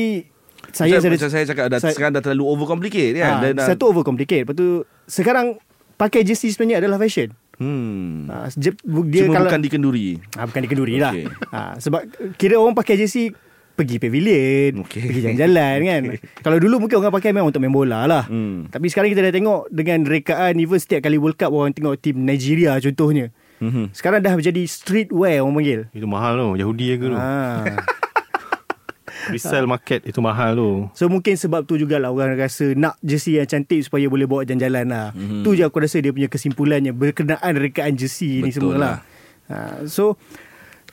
[0.70, 3.58] Saya macam, ada, macam saya cakap dah, saya- Sekarang dah terlalu overcomplicate kan ha, Dan
[3.60, 4.68] Satu over complicate Lepas tu
[5.04, 5.58] Sekarang
[5.98, 8.30] Pakai jersey sebenarnya adalah fashion hmm.
[8.86, 11.14] bu- dia Cuma kalau, bukan di kenduri ha, Bukan di kenduri lah
[11.50, 12.06] ha, Sebab
[12.38, 13.34] Kira orang pakai jersey
[13.78, 15.00] Pergi pavilion Okey.
[15.00, 16.02] Pergi jalan-jalan kan
[16.44, 18.66] Kalau dulu mungkin orang pakai Memang untuk main bola lah Hmm.
[18.68, 22.18] Tapi sekarang kita dah tengok Dengan rekaan Even setiap kali World Cup Orang tengok tim
[22.20, 23.90] Nigeria contohnya Mhm.
[23.90, 26.48] Sekarang dah menjadi streetwear orang panggil Itu mahal tu.
[26.56, 27.18] Yahudi ke tu.
[27.18, 27.66] ha.
[29.28, 30.72] Resell market itu mahal tu.
[30.94, 34.86] So mungkin sebab tu jugalah Orang rasa Nak jersey yang cantik Supaya boleh bawa jalan-jalan
[34.86, 35.42] lah Mhm.
[35.42, 38.96] Tu je aku rasa Dia punya kesimpulannya Berkenaan rekaan jersey ni Betul semua lah
[39.48, 39.58] ha.
[39.86, 40.22] So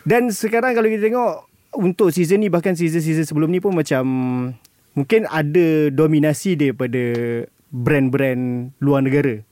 [0.00, 4.04] Dan sekarang kalau kita tengok Untuk season ni Bahkan season-season sebelum ni pun macam
[4.94, 7.02] Mungkin ada dominasi daripada
[7.74, 9.42] Brand-brand luar negara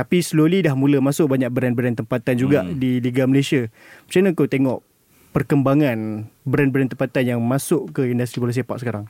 [0.00, 2.72] tapi slowly dah mula masuk banyak brand-brand tempatan juga hmm.
[2.78, 3.68] di Liga Malaysia.
[4.08, 4.78] Macam mana kau tengok
[5.30, 9.04] perkembangan brand-brand tempatan yang masuk ke industri bola sepak sekarang?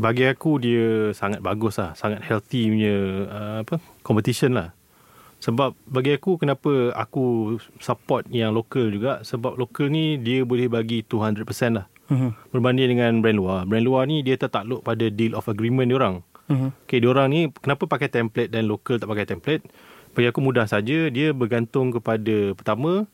[0.00, 1.92] Bagi aku dia sangat bagus lah.
[1.92, 2.96] Sangat healthy punya
[3.28, 4.72] uh, apa competition lah.
[5.44, 9.20] Sebab bagi aku kenapa aku support yang lokal juga.
[9.20, 11.44] Sebab lokal ni dia boleh bagi 200%
[11.76, 11.84] lah.
[12.10, 12.30] Mhm.
[12.50, 13.60] Berbanding dengan brand luar.
[13.64, 16.26] Brand luar ni dia tertakluk pada deal of agreement diorang.
[16.46, 16.74] Mhm.
[16.84, 19.62] Okay, diorang ni kenapa pakai template dan lokal tak pakai template?
[20.10, 21.06] Bagi aku mudah saja.
[21.06, 23.06] Dia bergantung kepada pertama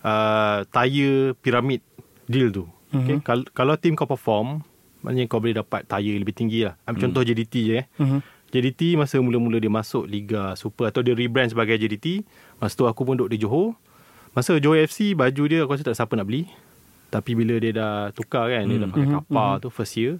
[0.00, 1.82] uh, tire piramid
[2.24, 2.64] deal tu.
[2.88, 3.20] Okay, Mhm.
[3.20, 4.62] Kal- kalau tim kau perform,
[5.00, 6.78] maknanya kau boleh dapat tire lebih tinggi lah.
[6.84, 7.86] Ambil contoh JDT je eh.
[7.96, 8.22] Mhm.
[8.48, 12.22] JDT masa mula-mula dia masuk Liga Super atau dia rebrand sebagai JDT.
[12.56, 13.74] Masa tu aku pun duduk di Johor.
[14.30, 16.46] Masa Johor FC baju dia aku rasa tak siapa nak beli.
[17.14, 20.18] Tapi bila dia dah tukar kan, dia dah pakai kapal tu first year.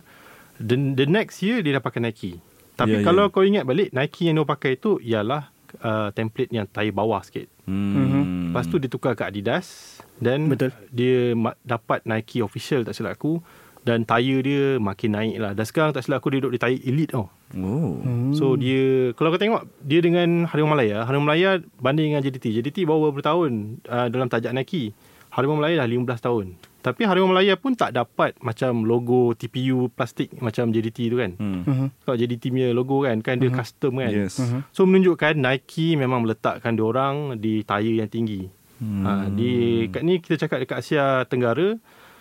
[0.57, 2.39] The, the next year dia dah pakai Nike.
[2.73, 3.05] Tapi Ya, ya.
[3.05, 7.19] kalau kau ingat balik Nike yang dia pakai tu ialah uh, template yang tayar bawah
[7.21, 7.51] sikit.
[7.67, 8.51] Hmm.
[8.51, 10.71] Lepas tu dia tukar ke Adidas dan Betul.
[10.89, 13.43] dia ma- dapat Nike official tak silap aku
[13.83, 15.53] dan tayar dia makin naik lah.
[15.53, 17.27] Dan sekarang tak silap aku dia duduk di tayar elite tau.
[17.55, 17.99] Oh.
[17.99, 18.31] Hmm.
[18.31, 22.55] So dia kalau kau tengok dia dengan Harimau Malaya, Harimau Malaya banding dengan JDT.
[22.55, 23.51] JDT baru beberapa tahun
[23.85, 24.95] uh, dalam tajak Nike.
[25.31, 26.47] Harimau Malaya dah 15 tahun.
[26.85, 31.33] Tapi Harimau Malaya pun tak dapat macam logo TPU plastik macam JDT tu kan.
[31.35, 31.65] Hmm.
[31.65, 31.87] Mhm.
[32.05, 34.13] Kalau JDT punya logo kan kan dia custom kan.
[34.13, 34.37] Yes.
[34.69, 38.53] So menunjukkan Nike memang meletakkan dia orang di tayar yang tinggi.
[38.77, 39.01] Hmm.
[39.01, 39.53] Ha, di
[39.89, 41.79] kat ni kita cakap dekat Asia Tenggara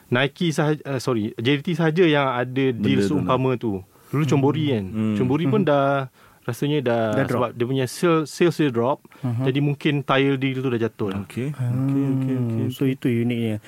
[0.08, 3.84] Nike sahaja uh, sorry JDT sahaja yang ada deal tu seumpama tu.
[4.10, 4.86] Dulu Combori kan.
[4.88, 5.16] Hmm.
[5.18, 6.08] Combori pun dah
[6.44, 7.40] rasanya dah, Dah drop.
[7.40, 9.04] sebab dia punya sales sales dia drop.
[9.24, 11.20] Jadi mungkin tayar deal tu dah jatuh lah.
[11.24, 11.50] Okay.
[11.50, 12.64] Okay, okay, okay.
[12.64, 13.64] Hmm, So itu uniknya.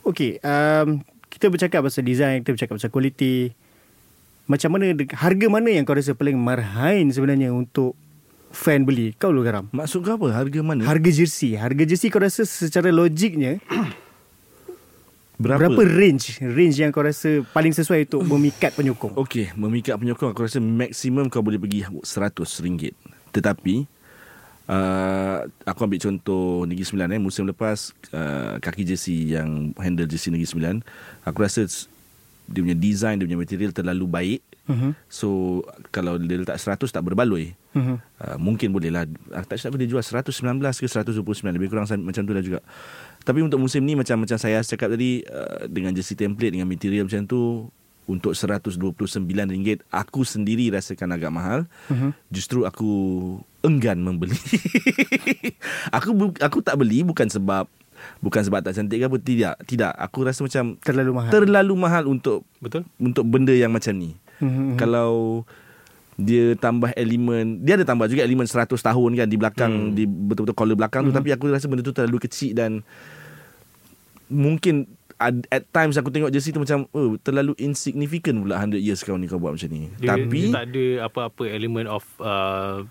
[0.00, 3.52] Okay, um, kita bercakap pasal design, kita bercakap pasal kualiti.
[4.50, 7.94] Macam mana, harga mana yang kau rasa paling marhain sebenarnya untuk
[8.50, 9.14] fan beli?
[9.14, 9.70] Kau dulu garam.
[9.70, 10.34] Maksud kau apa?
[10.34, 10.82] Harga mana?
[10.82, 11.54] Harga jersey.
[11.54, 13.62] Harga jersey kau rasa secara logiknya
[15.40, 15.72] Berapa?
[15.72, 19.16] berapa range range yang kau rasa paling sesuai untuk memikat penyokong?
[19.16, 22.92] Okey, memikat penyokong aku rasa maksimum kau boleh pergi RM100.
[23.32, 23.88] Tetapi
[24.70, 30.30] uh, aku ambil contoh Negeri Sembilan eh musim lepas uh, kaki jersey yang handle jersey
[30.30, 30.76] Negeri Sembilan,
[31.26, 31.66] aku rasa
[32.50, 34.40] dia punya design, dia punya material terlalu baik.
[34.70, 34.90] Mhm.
[35.10, 37.54] So kalau dia letak 100 tak berbaloi.
[37.70, 37.96] Mhm.
[38.18, 39.06] Uh, mungkin boleh lah
[39.46, 41.22] Tak silap dia jual 119 ke 129
[41.54, 42.58] Lebih kurang macam tu lah juga
[43.22, 47.06] Tapi untuk musim ni Macam macam saya cakap tadi uh, Dengan jersey template Dengan material
[47.06, 47.70] macam tu
[48.02, 49.26] Untuk RM129
[49.86, 52.10] Aku sendiri rasakan agak mahal Mhm.
[52.28, 52.90] Justru aku
[53.60, 54.34] Enggan membeli
[55.96, 57.68] Aku bu- aku tak beli Bukan sebab
[58.18, 61.30] Bukan sebab tak cantik ke apa Tidak Tidak Aku rasa macam Terlalu mahal.
[61.30, 62.88] Terlalu mahal untuk Betul?
[62.96, 64.74] Untuk benda yang macam ni Mhm.
[64.74, 65.44] kalau
[66.16, 69.92] dia tambah elemen dia ada tambah juga elemen 100 tahun kan di belakang hmm.
[69.92, 72.80] di betul-betul collar belakang tu tapi aku rasa benda tu terlalu kecil dan
[74.28, 74.84] mungkin
[75.20, 79.20] at, at times aku tengok jersey tu macam oh terlalu insignificant pula 100 years kau
[79.20, 82.88] ni kau buat macam ni Dia, tapi dia tak ada apa-apa elemen of uh,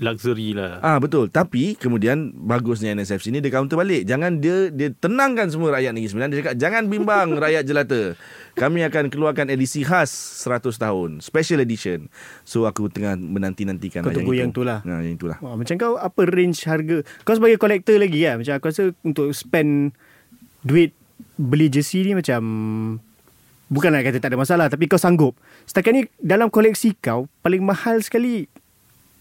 [0.00, 0.80] luxury lah.
[0.80, 1.28] Ah betul.
[1.28, 4.08] Tapi kemudian bagusnya NSFC ni dia counter balik.
[4.08, 6.28] Jangan dia dia tenangkan semua rakyat Negeri Sembilan.
[6.32, 8.16] Dia cakap jangan bimbang rakyat jelata.
[8.56, 10.10] Kami akan keluarkan edisi khas
[10.42, 12.08] 100 tahun, special edition.
[12.42, 14.80] So aku tengah menanti-nantikan Kau lah tunggu yang, yang tu lah.
[14.82, 15.38] Nah, yang itulah.
[15.44, 19.30] Wah, macam kau apa range harga Kau sebagai kolektor lagi kan Macam aku rasa Untuk
[19.36, 19.94] spend
[20.64, 20.96] Duit
[21.36, 22.42] Beli jersey ni macam
[23.70, 27.62] Bukan nak kata tak ada masalah Tapi kau sanggup Setakat ni Dalam koleksi kau Paling
[27.62, 28.50] mahal sekali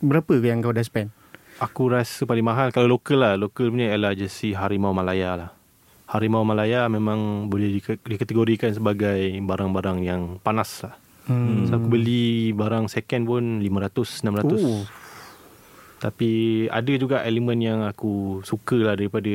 [0.01, 1.13] Berapa yang kau dah spend
[1.59, 3.33] Aku rasa paling mahal kalau lokal lah.
[3.35, 5.49] Lokal punya ialah jersey Harimau Malaya lah.
[6.07, 10.95] Harimau Malaya memang boleh dikategorikan sebagai barang-barang yang panas lah.
[11.27, 11.67] Hmm.
[11.67, 14.55] So aku beli barang second pun 500 600.
[14.55, 14.87] Oh.
[15.99, 16.31] Tapi
[16.65, 19.27] ada juga elemen yang aku suka lah daripada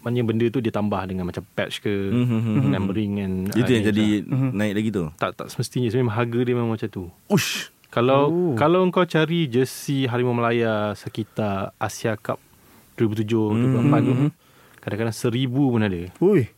[0.00, 2.72] maknanya benda tu dia tambah dengan macam patch ke Mhm.
[2.72, 4.50] numbering and Itu ah, yang jadi lah.
[4.50, 5.04] naik lagi tu.
[5.14, 7.04] tak tak semestinya sebenarnya harga dia memang macam tu.
[7.28, 7.68] Ush.
[7.88, 8.52] Kalau Oh.
[8.54, 12.40] kalau kau cari jersey Harimau Malaya sekitar Asia Cup
[12.94, 14.14] 2007 2008 tu
[14.78, 16.00] kadang-kadang seribu pun ada.
[16.18, 16.48] Ui.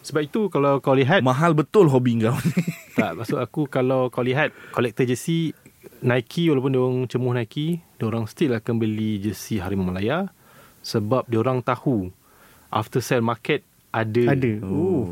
[0.00, 2.52] Sebab itu kalau kau lihat Mahal betul hobi kau ni.
[2.94, 5.52] tak maksud aku kalau kau lihat collector jersey
[6.00, 10.30] Nike walaupun dia orang cemuh Nike, dia orang still akan beli jersey Harimau Malaya
[10.80, 12.08] sebab dia orang tahu
[12.70, 14.36] after sale market ada.
[14.36, 14.62] Ada.
[14.62, 15.08] Oh.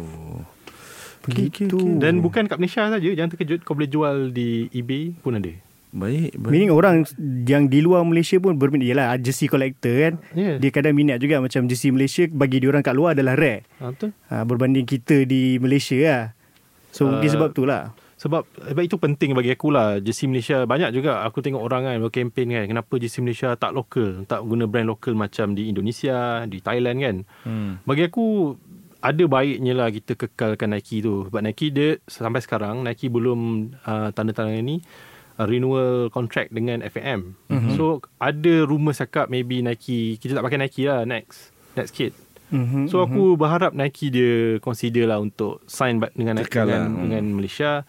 [1.27, 1.99] Begitu.
[1.99, 5.51] Dan bukan kat Malaysia saja, jangan terkejut kau boleh jual di eBay pun ada.
[5.97, 6.51] Baik, baik.
[6.53, 6.97] Meaning orang
[7.49, 10.61] yang di luar Malaysia pun berminat Yelah jersey collector kan Ya.
[10.61, 13.95] Dia kadang minat juga Macam jersey Malaysia Bagi dia orang kat luar adalah rare Ha,
[13.95, 14.11] betul.
[14.29, 16.25] ha, Berbanding kita di Malaysia lah
[16.93, 20.01] So Uh, mungkin sebab tu lah Sebab sebab itu penting bagi aku lah.
[20.01, 21.21] Jersey Malaysia Banyak juga.
[21.29, 22.65] Aku tengok orang kan Berkempen kan.
[22.65, 24.25] Kenapa jersey Malaysia tak lokal?
[24.25, 27.17] Tak guna brand lokal Macam di Indonesia Di Thailand kan?
[27.45, 27.71] Hmm.
[27.85, 28.57] Bagi aku
[29.05, 31.29] Ada baiknya lah Kita kekalkan Nike tu.
[31.29, 34.81] Sebab Nike dia Sampai sekarang Nike belum uh, Tanda-tanda ni
[35.37, 37.77] uh, Renewal contract dengan FAM mm-hmm.
[37.77, 42.17] So ada rumour cakap Maybe Nike Kita tak pakai Nike lah Next Next kid.
[42.49, 42.89] Mm-hmm.
[42.89, 47.03] So aku berharap Nike dia consider lah untuk sign dengan Nike dengan, lah.
[47.03, 47.85] dengan Malaysia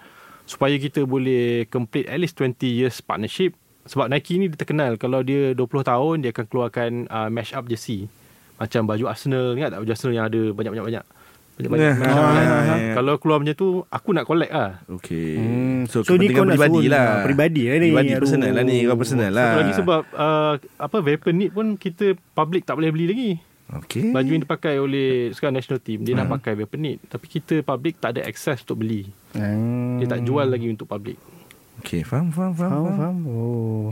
[0.47, 3.51] supaya kita boleh complete at least 20 years partnership
[3.83, 7.67] sebab Nike ni dia terkenal kalau dia 20 tahun dia akan keluarkan uh, mash up
[7.67, 8.07] jersey
[8.55, 11.05] macam baju Arsenal ingat tak baju Arsenal yang ada banyak-banyak-banyak
[11.57, 12.45] banyak-banyak Ya, mash up ah, kan?
[12.45, 12.93] ya, ya.
[12.95, 15.31] kalau keluar macam tu aku nak collect lah Okey.
[15.35, 15.81] Hmm.
[15.87, 16.59] So, So, ni kepentingan kau nak
[16.91, 17.05] lah.
[17.07, 17.89] ah, peribadi lah ni.
[17.89, 18.77] Peribadi personal lah ni.
[18.83, 19.47] Kau personal lah.
[19.47, 22.05] satu lagi sebab uh, apa Vapor Knit pun kita
[22.35, 23.31] public tak boleh beli lagi
[23.67, 24.15] Okey.
[24.15, 27.99] Baju yang dipakai oleh sekarang national team dia nak pakai Vapor Knit tapi kita public
[27.99, 29.99] tak ada access untuk beli Hmm.
[29.99, 31.19] dia tak jual lagi untuk public
[31.77, 32.71] Okey, faham, faham, faham.
[32.73, 32.97] Faham, faham.
[32.97, 33.17] faham.
[33.29, 33.87] Oh.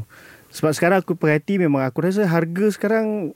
[0.50, 3.30] Sebab sekarang aku perhati memang aku rasa harga sekarang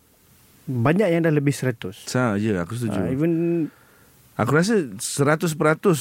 [0.66, 1.94] banyak yang dah lebih 100.
[2.10, 2.98] Sa, ya, aku setuju.
[2.98, 3.32] Uh, even
[4.34, 5.54] Aku rasa 100%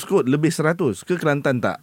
[0.06, 1.04] kot, lebih 100.
[1.04, 1.82] Ke Kelantan tak?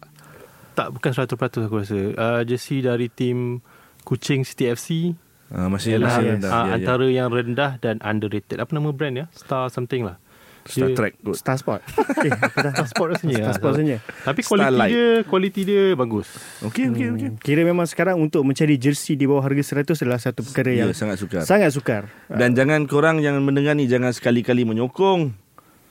[0.74, 3.64] tak bukan 100% aku rasa uh, jersey dari tim
[4.02, 5.16] Kuching City FC
[5.46, 6.32] Uh, masih ialah masih yes.
[6.34, 6.50] rendah.
[6.50, 6.74] uh, Ya, ya.
[6.74, 10.18] antara yang rendah dan underrated apa nama brand ya Star something lah
[10.64, 11.34] Star Dia- Trek kot.
[11.36, 11.80] Star Sport.
[12.26, 12.72] eh, apa dah?
[12.74, 13.98] Star Sport rasanya Star Sport rasanya.
[14.20, 14.90] tapi kualiti Starlight.
[14.90, 16.26] dia kualiti dia bagus
[16.60, 17.28] Okey, okey, okey.
[17.28, 17.38] Hmm.
[17.38, 20.90] Kira memang sekarang untuk mencari jersey di bawah harga 100 adalah satu perkara Ya, yang
[20.90, 21.42] sangat sukar.
[21.42, 22.10] sangat sukar.
[22.26, 25.30] Dan jangan korang yang mendengar ni jangan sekali-kali menyokong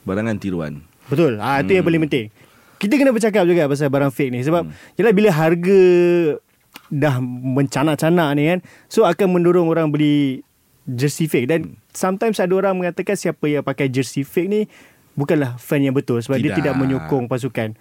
[0.02, 0.84] barangan tiruan.
[1.06, 1.40] Betul.
[1.40, 1.88] Ah itu yang Hmm.
[1.88, 2.26] paling penting.
[2.76, 4.92] Kita kena bercakap juga pasal barang fake ni sebab hmm.
[4.94, 5.80] yalah bila harga
[6.88, 10.42] dah mencanak-canak ni kan so akan mendorong orang beli
[10.86, 11.74] jersey fake dan Hmm.
[11.90, 14.60] sometimes ada orang mengatakan siapa yang pakai jersey fake ni
[15.16, 16.62] bukanlah fan yang betul sebab dia Tidak.
[16.62, 17.72] tidak menyokong pasukan.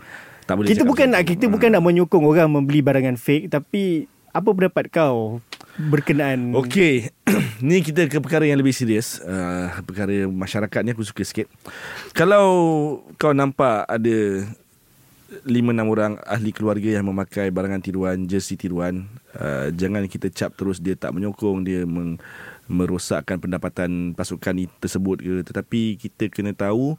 [0.46, 4.48] Tak boleh kita bukan nak kita bukan nak menyokong orang membeli barangan fake tapi apa
[4.48, 5.44] pendapat kau
[5.76, 7.12] berkenaan Okey,
[7.66, 9.20] ni kita ke perkara yang lebih serius.
[9.20, 11.52] Uh, perkara masyarakat ni aku suka sikit.
[12.12, 12.46] Kalau
[13.16, 14.48] kau nampak ada
[15.46, 20.54] lima enam orang ahli keluarga yang memakai barangan tiruan, jersey tiruan, uh, jangan kita cap
[20.54, 22.22] terus dia tak menyokong, dia meng,
[22.70, 25.34] merosakkan pendapatan pasukan tersebut ke.
[25.46, 26.98] Tetapi kita kena tahu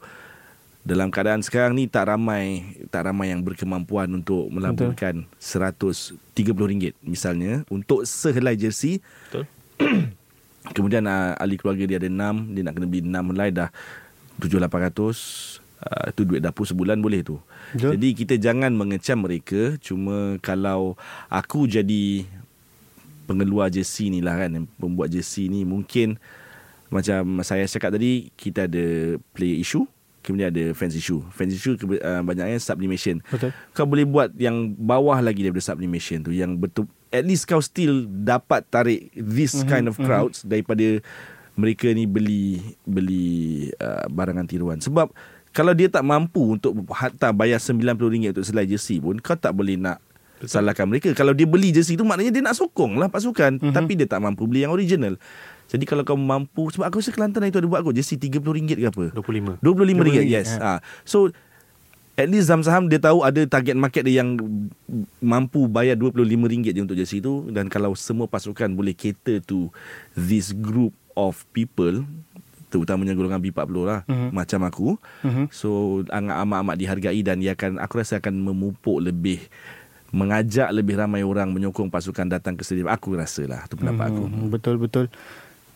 [0.87, 8.07] dalam keadaan sekarang ni tak ramai tak ramai yang berkemampuan untuk melaburkan RM130 misalnya untuk
[8.07, 9.43] sehelai jersey betul.
[10.75, 13.69] Kemudian uh, ahli keluarga dia ada 6 Dia nak kena beli 6 helai dah
[14.39, 17.37] 7-800 uh, Itu duit dapur sebulan boleh tu
[17.73, 17.97] Betul.
[17.97, 22.25] Jadi kita jangan mengecam mereka Cuma kalau aku jadi
[23.27, 26.17] pengeluar jersey ni lah kan Pembuat jersey ni mungkin
[26.89, 29.85] Macam saya cakap tadi Kita ada player issue
[30.23, 33.55] Kemudian ada fans issue Fans issue uh, banyaknya sublimation Betul.
[33.71, 38.03] kau boleh buat yang bawah lagi daripada sublimation tu yang betul at least kau still
[38.07, 40.51] dapat tarik this mm-hmm, kind of crowds mm-hmm.
[40.51, 40.87] daripada
[41.57, 43.27] mereka ni beli beli
[43.79, 45.09] uh, barangan tiruan sebab
[45.57, 49.73] kalau dia tak mampu untuk hatta bayar RM90 untuk selai jersey pun kau tak boleh
[49.73, 49.97] nak
[50.37, 50.53] Betul.
[50.53, 53.73] salahkan mereka kalau dia beli jersey tu maknanya dia nak sokong lah pasukan mm-hmm.
[53.73, 55.17] tapi dia tak mampu beli yang original
[55.65, 58.85] jadi kalau kau mampu sebab aku rasa Kelantan itu ada buat kot jersey RM30 ke
[58.85, 60.49] apa 25 RM25 RM25, yes.
[60.61, 60.77] ha.
[60.77, 60.85] Ha.
[61.01, 61.33] So
[62.13, 64.37] at least Zam Saham dia tahu ada target market dia yang
[65.17, 69.73] mampu bayar RM25 je untuk jersey tu dan kalau semua pasukan boleh cater to
[70.13, 72.05] this group of people
[72.67, 74.29] terutamanya golongan B40 lah Mhm.
[74.29, 74.87] macam aku
[75.23, 75.45] Mhm.
[75.49, 79.39] so amat amat dihargai dan dia akan aku rasa akan memupuk lebih
[80.09, 84.47] mengajak lebih ramai orang menyokong pasukan datang ke stadium aku rasalah tu pendapat aku Hmm,
[84.47, 85.07] betul betul.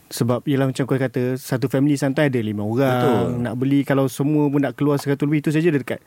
[0.08, 3.24] Sebab ialah macam kau kata Satu family santai ada lima orang Betul.
[3.40, 6.04] Nak beli Kalau semua pun nak keluar Seratus lebih Itu saja dekat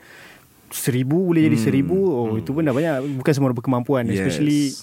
[0.70, 1.66] Seribu boleh jadi Hmm.
[1.66, 4.22] seribu Oh itu pun dah banyak Bukan semua berkemampuan Yes.
[4.22, 4.78] Especially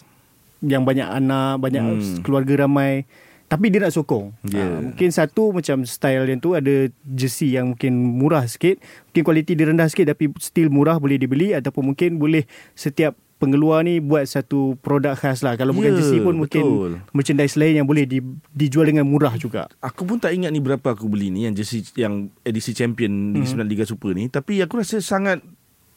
[0.60, 2.18] Yang banyak anak Banyak Hmm.
[2.18, 3.06] keluarga ramai
[3.52, 4.64] Tapi dia nak sokong Yeah.
[4.64, 8.80] Ah, Mungkin satu macam Style yang tu Ada jersey yang mungkin Murah sikit
[9.12, 13.84] Mungkin kualiti dia rendah sikit Tapi still murah Boleh dibeli Ataupun mungkin boleh Setiap pengeluar
[13.84, 16.92] ni Buat satu produk khas lah Kalau bukan Ya, jersey pun Mungkin betul.
[17.12, 18.18] merchandise lain Yang boleh di,
[18.50, 21.84] dijual dengan murah juga Aku pun tak ingat ni berapa aku beli ni yang jersey
[21.92, 23.68] yang edisi champion Liga Hmm.
[23.68, 25.44] 9 Liga Super ni tapi aku rasa sangat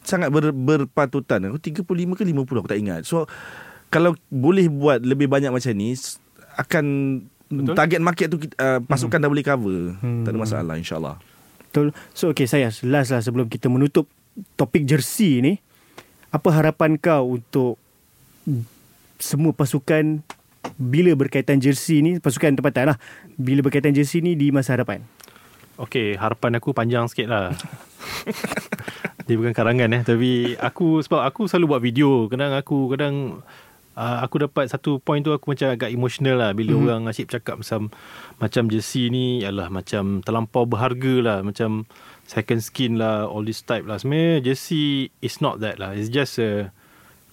[0.05, 1.49] sangat ber, berpatutan.
[1.49, 1.81] Aku 35
[2.13, 3.01] ke 50 aku tak ingat.
[3.09, 3.25] So
[3.89, 5.97] kalau boleh buat lebih banyak macam ni
[6.55, 6.85] akan
[7.61, 7.75] Betul.
[7.77, 9.95] target market tu uh, pasukan dah boleh cover.
[10.03, 10.23] Hmm.
[10.27, 11.15] Tak ada masalah insyaallah.
[11.75, 14.07] Betul So okay saya Last lah sebelum kita menutup
[14.55, 15.59] Topik jersey ni
[16.31, 17.75] Apa harapan kau untuk
[19.19, 20.23] Semua pasukan
[20.79, 22.97] Bila berkaitan jersey ni Pasukan tempatan lah
[23.35, 25.03] Bila berkaitan jersey ni Di masa hadapan
[25.75, 27.51] Okay, harapan aku panjang sikit lah.
[29.27, 30.01] Dia bukan karangan eh.
[30.07, 32.31] Tapi aku, sebab aku selalu buat video.
[32.31, 33.43] Kadang aku, kadang
[33.95, 36.51] uh, aku dapat satu point tu aku macam agak emotional lah.
[36.51, 36.87] Bila mm-hmm.
[36.87, 37.81] orang asyik bercakap macam,
[38.37, 41.37] macam jersey ni adalah macam terlampau berharga lah.
[41.41, 41.89] Macam
[42.27, 43.97] second skin lah, all this type lah.
[43.97, 45.95] Sebenarnya jersey is not that lah.
[45.95, 46.69] It's just a,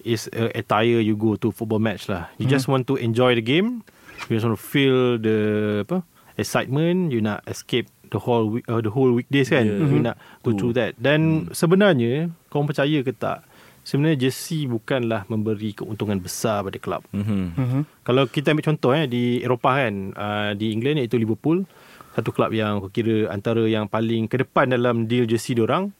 [0.03, 2.31] is a attire you go to football match lah.
[2.39, 3.83] You just want to enjoy the game.
[4.31, 5.37] You just want to feel the
[5.83, 6.03] apa
[6.39, 7.11] excitement.
[7.11, 9.65] You nak escape the whole week, uh, the whole weekdays kan.
[9.65, 9.83] Yeah.
[9.83, 10.95] You nak go through that.
[11.01, 13.43] Dan sebenarnya kau percaya ke tak?
[13.83, 17.03] Sebenarnya jersey bukanlah memberi keuntungan besar pada kelab.
[17.11, 17.43] Mhm.
[17.53, 17.81] mm-hmm.
[18.07, 21.67] Kalau kita ambil contoh eh di Eropah kan, uh, di England iaitu Liverpool,
[22.15, 25.91] satu kelab yang aku kira antara yang paling ke depan dalam deal jersey diorang.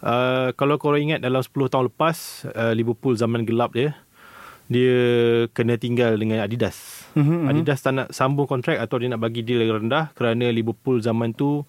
[0.00, 3.92] Uh, kalau korang ingat dalam 10 tahun lepas uh, Liverpool zaman gelap dia
[4.70, 4.94] dia
[5.50, 7.04] kena tinggal dengan Adidas.
[7.18, 7.50] Mhm, mhm.
[7.50, 11.34] Adidas tak nak sambung kontrak atau dia nak bagi deal yang rendah kerana Liverpool zaman
[11.34, 11.66] tu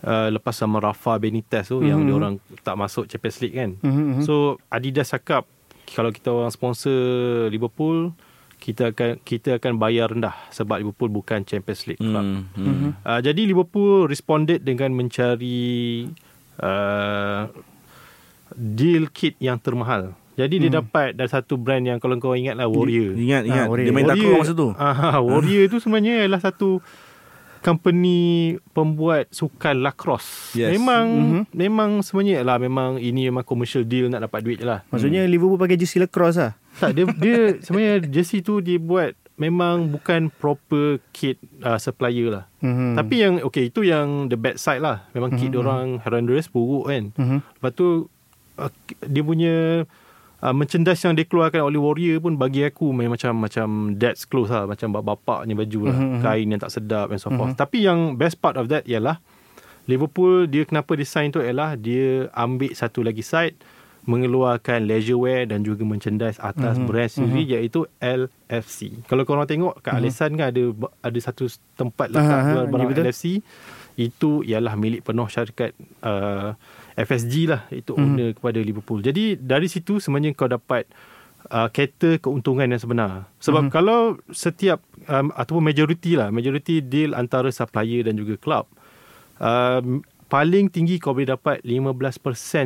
[0.00, 1.88] uh, lepas sama Rafa Benitez tu mm-hmm.
[1.88, 2.06] yang Mhm.
[2.06, 3.70] dia orang tak masuk Champions League kan.
[3.80, 4.22] Mhm, mhm.
[4.22, 4.34] So
[4.66, 5.44] Adidas cakap
[5.90, 6.96] kalau kita orang sponsor
[7.48, 8.14] Liverpool
[8.60, 12.20] kita akan kita akan bayar rendah sebab Liverpool bukan Champions League club.
[12.20, 12.44] Hmm.
[12.52, 12.74] Mhm.
[12.76, 12.92] Hmm.
[13.00, 16.04] Uh, jadi Liverpool responded dengan mencari
[16.58, 17.48] uh,
[18.52, 20.12] deal kit yang termahal.
[20.34, 23.12] Jadi dia dapat dari satu brand yang kalau kau ingat lah Warrior.
[23.12, 24.72] Ingat ingat Ah, dia main takraw masa tu.
[24.72, 26.80] Ah, Warrior tu sebenarnya adalah satu
[27.60, 28.18] company
[28.70, 30.52] pembuat sukan lacrosse.
[30.54, 30.72] Yes.
[30.72, 31.42] Memang Mhm.
[31.52, 34.82] memang sebenarnya lah memang ini memang commercial deal nak dapat duit je lah.
[34.88, 39.88] Maksudnya Liverpool pakai jersey lacrosse lah Tak dia dia sebenarnya jersey tu dia buat memang
[39.90, 42.44] bukan proper kit uh, supplier lah.
[42.58, 42.92] mm-hmm.
[42.94, 45.08] Tapi yang okay itu yang the bad side lah.
[45.10, 45.58] Memang kit Mhm.
[45.58, 47.04] orang horrendous buruk kan.
[47.10, 47.38] mm-hmm.
[47.54, 47.88] Lepas tu
[48.56, 49.84] uh, dia punya
[50.40, 54.64] uh, merchandise yang dikeluarkan oleh Warrior pun bagi aku main macam macam dad's clothes lah,
[54.64, 56.22] macam bapaknya baju lah, Mhm, mhm.
[56.22, 57.54] kain yang tak sedap and so forth.
[57.54, 59.20] Tapi yang best part of that ialah
[59.84, 63.56] Liverpool dia kenapa design tu ialah dia ambil satu lagi side
[64.00, 68.96] mengeluarkan leisure wear dan juga merchandise atas Mhm, brand sendiri iaitu LFC.
[69.04, 70.62] Kalau korang tengok kat Alisan kan ada
[71.00, 72.96] ada satu tempat letak aha, jual barang.
[73.02, 73.44] LFC
[73.96, 76.56] itu ialah milik penuh syarikat uh,
[76.94, 78.00] FSG lah itu Mhm.
[78.00, 79.00] owner kepada Liverpool.
[79.00, 80.86] Jadi dari situ sebenarnya kau dapat
[81.48, 83.26] uh, cater keuntungan yang sebenar.
[83.38, 83.70] Sebab Mhm.
[83.70, 88.64] kalau setiap um, ataupun majority lah, majority deal antara supplier dan juga club
[89.36, 92.14] um, paling tinggi kau boleh dapat 15%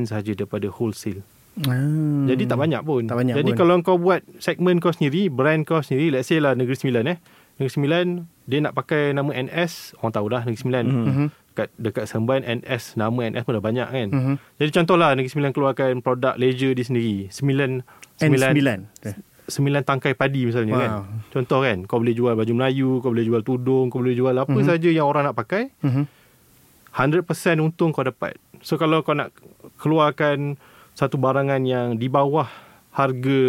[0.04, 1.22] saja daripada wholesale.
[1.62, 2.26] ah.
[2.26, 3.06] Jadi tak banyak pun.
[3.06, 3.56] Tak banyak Jadi pun.
[3.56, 7.18] kalau kau buat segmen kau sendiri, brand kau sendiri, let's say lah Negeri Sembilan eh.
[7.54, 8.06] Negeri Sembilan
[8.44, 10.84] dia nak pakai nama NS, orang tahu dah Negeri Sembilan.
[10.84, 11.26] Mhm.
[11.54, 14.08] Dekat dekat Semban NS, nama NS pun dah banyak kan.
[14.10, 14.34] Mhm.
[14.58, 17.30] Jadi contohlah Negeri Sembilan keluarkan produk leisure dia sendiri.
[17.30, 17.78] Sembilan
[18.18, 18.70] sembilan N9
[19.44, 20.80] sembilan tangkai padi misalnya Wow.
[20.80, 20.90] kan.
[21.30, 24.50] Contoh kan, kau boleh jual baju Melayu, kau boleh jual tudung, kau boleh jual apa
[24.50, 24.64] Mhm.
[24.64, 25.68] saja yang orang nak pakai.
[25.78, 26.04] Mhm.
[26.90, 28.34] 100% untung kau dapat.
[28.58, 29.30] So kalau kau nak
[29.78, 30.56] keluarkan
[30.96, 32.48] satu barangan yang di bawah
[32.90, 33.42] harga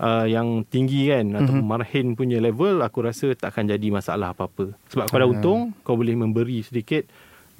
[0.00, 1.40] uh, yang tinggi kan mm-hmm.
[1.42, 4.72] atau marhin punya level aku rasa tak akan jadi masalah apa-apa.
[4.92, 5.32] Sebab kau dah Ah.
[5.32, 7.08] untung, kau boleh memberi sedikit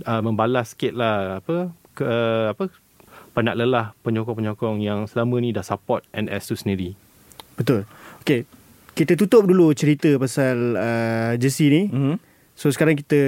[0.05, 2.69] uh, membalas sikit lah apa ke uh, apa
[3.37, 6.97] penat lelah penyokong-penyokong yang selama ni dah support NS tu sendiri.
[7.57, 7.85] Betul
[8.25, 8.45] Okay
[8.97, 12.17] Kita tutup dulu cerita pasal uh, jersey ni Mhm.
[12.57, 13.21] So sekarang kita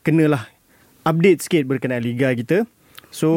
[0.00, 0.48] kenalah
[1.04, 2.64] update sikit berkenaan liga kita.
[3.10, 3.28] So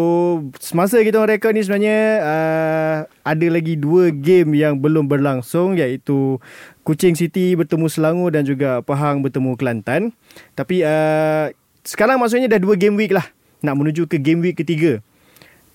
[0.62, 6.38] semasa kita rekod ni sebenarnya uh, ada lagi dua game yang belum berlangsung iaitu
[6.86, 10.14] Kuching City bertemu Selangor dan juga Pahang bertemu Kelantan.
[10.54, 11.50] Tapi uh,
[11.82, 13.26] sekarang maksudnya dah dua game week lah
[13.66, 15.02] nak menuju ke game week ketiga.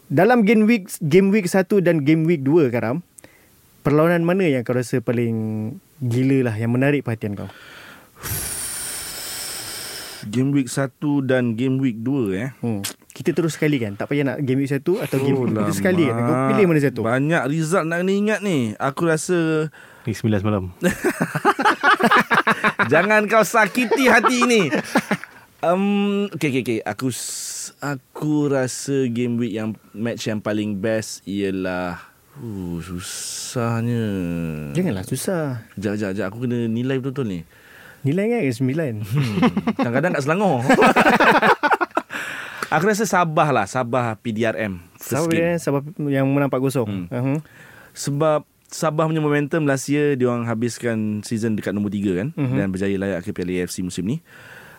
[0.09, 3.05] Dalam game week game week 1 dan game week 2 Karam,
[3.85, 7.51] perlawanan mana yang kau rasa paling gila lah yang menarik perhatian kau?
[10.33, 10.97] Game week 1
[11.29, 12.51] dan game week 2 eh.
[12.65, 12.81] Hmm.
[13.19, 15.75] Kita terus sekali kan Tak payah nak game week satu Atau game week Kita lama.
[15.75, 18.79] sekali kan Kau pilih mana satu Banyak result nak kena ingat ni.
[18.79, 19.67] Aku rasa
[20.07, 20.73] Ni 9 semalam.
[22.93, 24.63] jangan kau sakiti hati ini.
[25.61, 26.79] Um, okay, okay, okay.
[26.81, 27.13] Aku
[27.85, 32.01] aku rasa game week yang match yang paling best ialah
[32.41, 34.07] uh, susahnya.
[34.73, 36.27] Janganlah susah Sekejap, sekejap, sekejap.
[36.33, 37.41] Aku kena nilai betul-betul ni.
[38.07, 38.95] Nilai kan ke sembilan
[39.77, 40.65] Kadang-kadang kat Selangor.
[42.69, 43.67] aku rasa Sabah lah.
[43.69, 44.81] Sabah PDRM.
[45.01, 47.07] Sabah dia Sabah yang menang 4-0 hmm.
[47.09, 47.39] uh-huh.
[47.97, 52.57] Sebab Sabah punya momentum last year dia orang habiskan season dekat nombor 3 kan mm-hmm.
[52.61, 54.21] dan berjaya layak ke Piala AFC musim ni.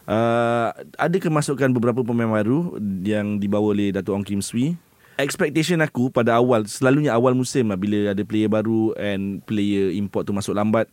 [0.05, 4.77] Uh, ada kemasukan beberapa pemain baru yang dibawa oleh Datuk Ong Kim Swee.
[5.17, 10.29] Expectation aku pada awal selalunya awal musim lah bila ada player baru and player import
[10.29, 10.85] tu masuk lambat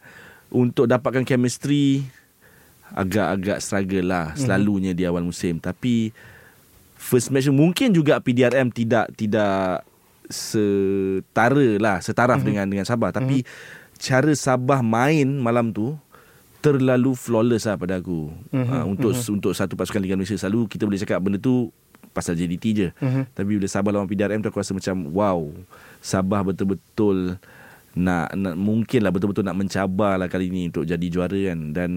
[0.48, 2.00] untuk dapatkan chemistry
[2.96, 6.10] agak-agak struggle lah selalunya di awal musim tapi
[6.96, 9.84] first match mungkin juga PDRM tidak tidak
[10.26, 12.48] setara lah setaraf mm-hmm.
[12.48, 14.00] dengan dengan Sabah tapi mm-hmm.
[14.02, 15.94] cara Sabah main malam tu
[16.58, 18.74] terlalu flawless lah pada aku mm-hmm.
[18.74, 19.36] uh, untuk mm-hmm.
[19.38, 21.70] untuk satu pasukan Liga Malaysia selalu kita boleh cakap benda tu
[22.10, 23.24] pasal JDT je mm-hmm.
[23.38, 25.46] tapi bila Sabah lawan PDRM tu aku rasa macam wow
[26.02, 27.38] Sabah betul-betul
[27.96, 31.90] nak, nak mungkin lah betul-betul nak mencabar lah kali ni untuk jadi juara kan dan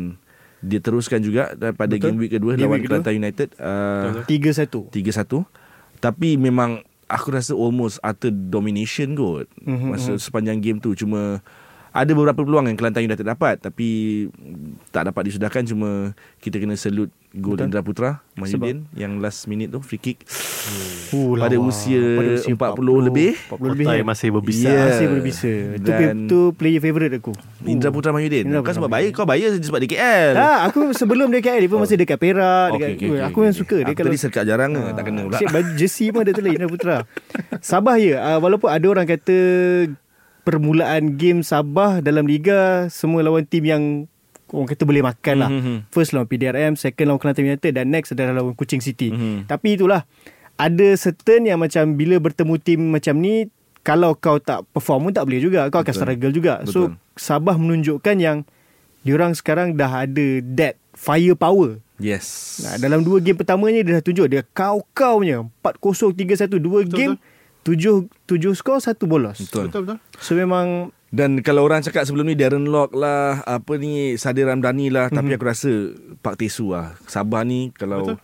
[0.60, 2.04] dia teruskan juga pada Betul.
[2.12, 3.00] game week kedua Game lawan week kedua.
[3.02, 9.50] Kelantan United uh, 3-1 3-1 tapi memang aku rasa almost utter domination kot.
[9.66, 10.94] Mhm, masa sepanjang game tu.
[10.94, 11.42] Cuma
[11.90, 13.88] ada beberapa peluang yang Kelantan United dapat tapi
[14.94, 17.66] tak dapat disudahkan cuma kita kena salute gol Betul.
[17.70, 21.70] Indra Putra Mahyudin yang last minute tu free kick uh, pada lawa.
[21.70, 23.32] usia Pada usia 40 lebih.
[23.54, 24.06] 40 lebih Otai kan?
[24.10, 24.66] masih berbisa.
[24.66, 24.86] Yeah.
[24.90, 27.34] Masih berbisa Itu, player favourite aku
[27.70, 30.80] Indra Putra Mahyudin Indra kau Putra sebab baik kau bayar sebab dia KL Tak, aku
[30.98, 33.62] sebelum dia KL dia pun masih dekat Perak, dekat Okey, okey, okey, aku yang okey.
[33.62, 36.32] suka dia Aku kalau tadi serkat jarang ke tak kena pula baju jersey pun ada
[36.34, 36.96] tulis Indra Putra.
[37.70, 39.38] Sabah ya, uh, walaupun ada orang kata
[40.50, 43.84] permulaan game Sabah dalam liga semua lawan tim yang
[44.50, 45.50] orang kata boleh makan lah.
[45.54, 45.94] Mhm.
[45.94, 49.14] First lawan PDRM, second lawan Kelantan United dan next adalah lawan Kuching City.
[49.14, 49.46] Mhm.
[49.46, 50.10] Tapi itulah
[50.58, 53.46] ada certain yang macam bila bertemu tim macam ni
[53.86, 55.70] kalau kau tak perform pun tak boleh juga.
[55.70, 56.02] Kau akan Betul.
[56.02, 56.54] struggle juga.
[56.66, 56.98] So Betul.
[57.14, 58.38] Sabah menunjukkan yang
[59.06, 60.28] diorang sekarang dah ada
[60.58, 61.80] that firepower.
[62.00, 66.84] yes Nah, dalam dua game pertamanya dia dah tunjuk dia kau-kau punya 4-0 3-1 dua
[66.84, 67.16] Betul, game
[67.64, 69.40] tujuh tujuh skor satu bolos.
[69.44, 69.98] betul Betul betul.
[70.20, 74.94] So memang Dan kalau orang cakap sebelum ni Darren Lock lah Apa ni Sadir Ramdhani
[74.94, 75.18] lah mm-hmm.
[75.18, 75.72] Tapi aku rasa
[76.22, 78.18] Pak Tesu lah Sabah ni Kalau Betul.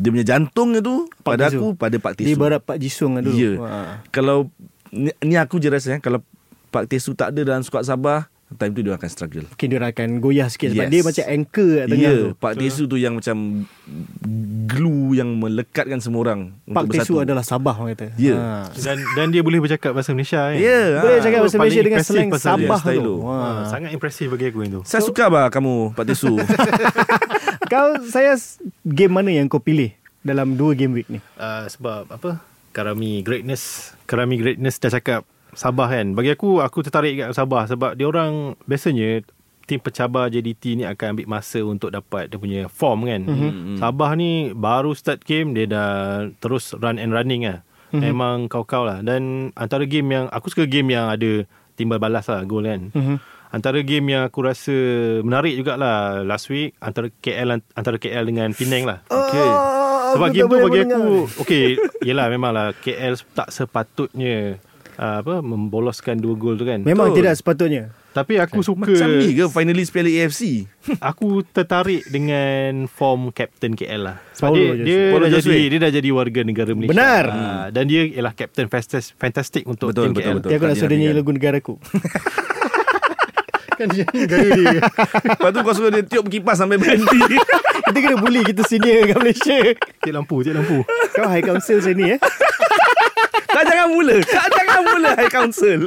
[0.00, 1.60] Dia punya jantungnya tu Pak Pada Tesu.
[1.60, 3.36] aku Pada Pak dia Tesu ibarat Pak Jisung lah dulu.
[3.36, 4.00] Ya Ha.
[4.08, 4.48] Kalau
[4.88, 6.24] ni, ni aku je rasa eh, Kalau
[6.72, 10.08] Pak Tesu tak ada dalam skuad Sabah Time tu dia akan struggle Mungkin dia akan
[10.20, 10.92] goyah sikit sebab Yes.
[10.92, 12.28] dia macam anchor kat tengah yeah, tu.
[12.38, 13.36] Pak Tesu tu yang macam
[14.68, 18.08] Glue yang melekatkan semua orang Pak Untuk Tesu bersatu adalah Sabah orang kata.
[18.16, 18.34] Ya.
[18.36, 18.72] Ha.
[18.72, 20.58] Dan dan dia boleh bercakap bahasa Malaysia kan.
[20.58, 21.22] Ya Boleh ah.
[21.22, 23.02] cakap bahasa Malaysia dengan impressive slang dia, Sabah tu.
[23.02, 23.16] tu.
[23.24, 23.36] Ha.
[23.36, 24.82] Ha, sangat impresif bagi aku yang tu.
[24.88, 26.32] Saya suka bah kamu Pak Tesu
[27.72, 28.36] Kau saya
[28.84, 31.18] game mana yang kau pilih dalam dua game week ni?
[31.40, 32.38] Uh, sebab apa?
[32.72, 33.92] Karami greatness.
[34.08, 36.16] Karami greatness dah cakap Sabah kan.
[36.16, 39.20] Bagi aku aku tertarik kat Sabah sebab dia orang biasanya
[39.68, 43.22] tim pencabar JDT ni akan ambil masa untuk dapat dia punya form kan.
[43.28, 43.78] Mm-hmm.
[43.78, 45.92] Sabah ni baru start game dia dah
[46.40, 47.60] terus run and running lah.
[47.92, 48.00] Mm-hmm.
[48.02, 49.04] Memang kau-kau lah.
[49.04, 51.44] Dan antara game yang aku suka game yang ada
[51.76, 52.92] timbal balas lah gol kan.
[52.92, 53.16] Mhm.
[53.52, 54.72] Antara game yang aku rasa
[55.20, 59.04] menarik jugalah last week antara KL antara KL dengan Penang lah.
[59.04, 60.96] Okay Oh, Sebab aku game tu bagi mendengar.
[60.96, 61.04] aku
[61.44, 61.64] Okay
[62.00, 64.56] Yelah memanglah KL tak sepatutnya
[64.94, 67.18] uh, apa memboloskan dua gol tu kan Memang Betul.
[67.18, 67.82] tidak sepatutnya.
[68.12, 70.68] Tapi aku suka Macam ni ke Finalist Piala AFC
[71.00, 74.84] Aku tertarik dengan Form Captain KL lah Sebab Paulo dia, Josue.
[74.84, 75.48] dia, Paulo dah Josue.
[75.50, 77.24] jadi, dia dah jadi warga negara Malaysia Benar.
[77.26, 80.48] Ah, Dan dia ialah Captain fantastic, fantastic untuk Betul, tim betul, KL betul.
[80.48, 81.20] Dia aku nak Tadi suruh dia nyanyi tinggal.
[81.20, 81.74] lagu negara aku.
[83.72, 84.78] Kan dia negara dia
[85.32, 87.20] Lepas tu kau suruh dia tiup kipas sampai berhenti
[87.82, 89.58] kita kena bully kita senior kat Malaysia.
[89.98, 92.18] Cik lampu Cik lampu Kau high council sini eh.
[93.48, 95.80] Kau jangan mula Kau jangan mula High Council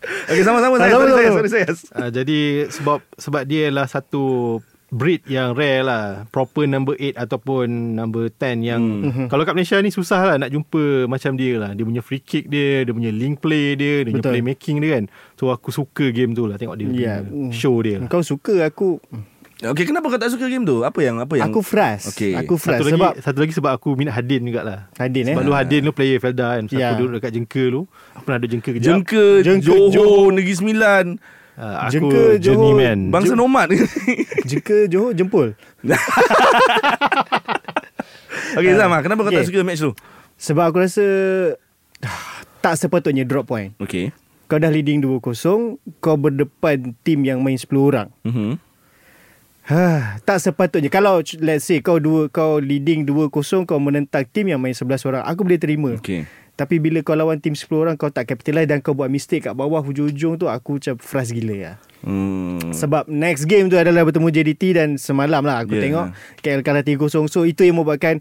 [0.00, 0.92] Okay sama-sama saya.
[0.92, 1.66] Sorry saya Sorry saya
[1.96, 4.58] uh, Jadi sebab Sebab dia lah satu
[4.90, 9.26] breed yang rare lah proper number 8 ataupun number 10 yang hmm.
[9.30, 12.50] kalau kat Malaysia ni susah lah nak jumpa macam dia lah dia punya free kick
[12.50, 14.34] dia dia punya link play dia dia punya Betul.
[14.34, 15.04] playmaking dia kan
[15.38, 17.14] so aku suka game tu lah tengok dia Ya.
[17.22, 18.10] punya show dia lah.
[18.10, 18.98] Kau suka aku.
[19.62, 22.16] Okay kenapa kau tak suka game tu Apa yang Apa yang Aku frust.
[22.16, 22.32] Okey.
[22.34, 25.36] Aku frust satu lagi sebab satu lagi sebab aku minat Hadin jugalah Hadin eh.
[25.36, 26.90] sebab lu Hadin lu player Felda kan Masa Ya.
[26.90, 30.26] aku duduk dekat Jengka lu aku pernah duduk Jengka kejap Jengka Jengka, Johor Johor.
[30.32, 31.06] Negeri Sembilan
[31.60, 32.98] Uh, aku Jengka, Johor, journeyman.
[33.12, 33.68] Bangsa nomad
[34.50, 35.52] Jika Johor jempol.
[38.50, 39.48] Okay Zam ah, Kenapa kau tak Okay.
[39.52, 39.92] suka match tu
[40.40, 41.04] Sebab aku rasa
[42.64, 43.76] tak sepatutnya drop point.
[43.76, 44.08] Okay
[44.48, 45.20] Kau dah leading 2-0,
[46.00, 48.08] kau berdepan tim yang main 10 orang.
[48.24, 48.69] mm-hmm.
[49.70, 53.30] Ha, tak sepatutnya kalau let's say kau dua kau leading 2-0
[53.64, 55.94] kau menentang tim yang main 11 orang, aku boleh terima.
[55.96, 56.26] Okay
[56.60, 59.56] Tapi bila kau lawan tim 10 orang kau tak capitalize dan kau buat mistake kat
[59.56, 61.72] bawah hujung-hujung tu aku macam frust gila ya.
[62.04, 62.76] hmm.
[62.76, 65.84] Sebab next game tu adalah bertemu JDT dan semalam lah aku Yeah.
[65.88, 66.06] tengok
[66.44, 67.32] KL kalah 3-0.
[67.32, 68.20] So itu yang membuatkan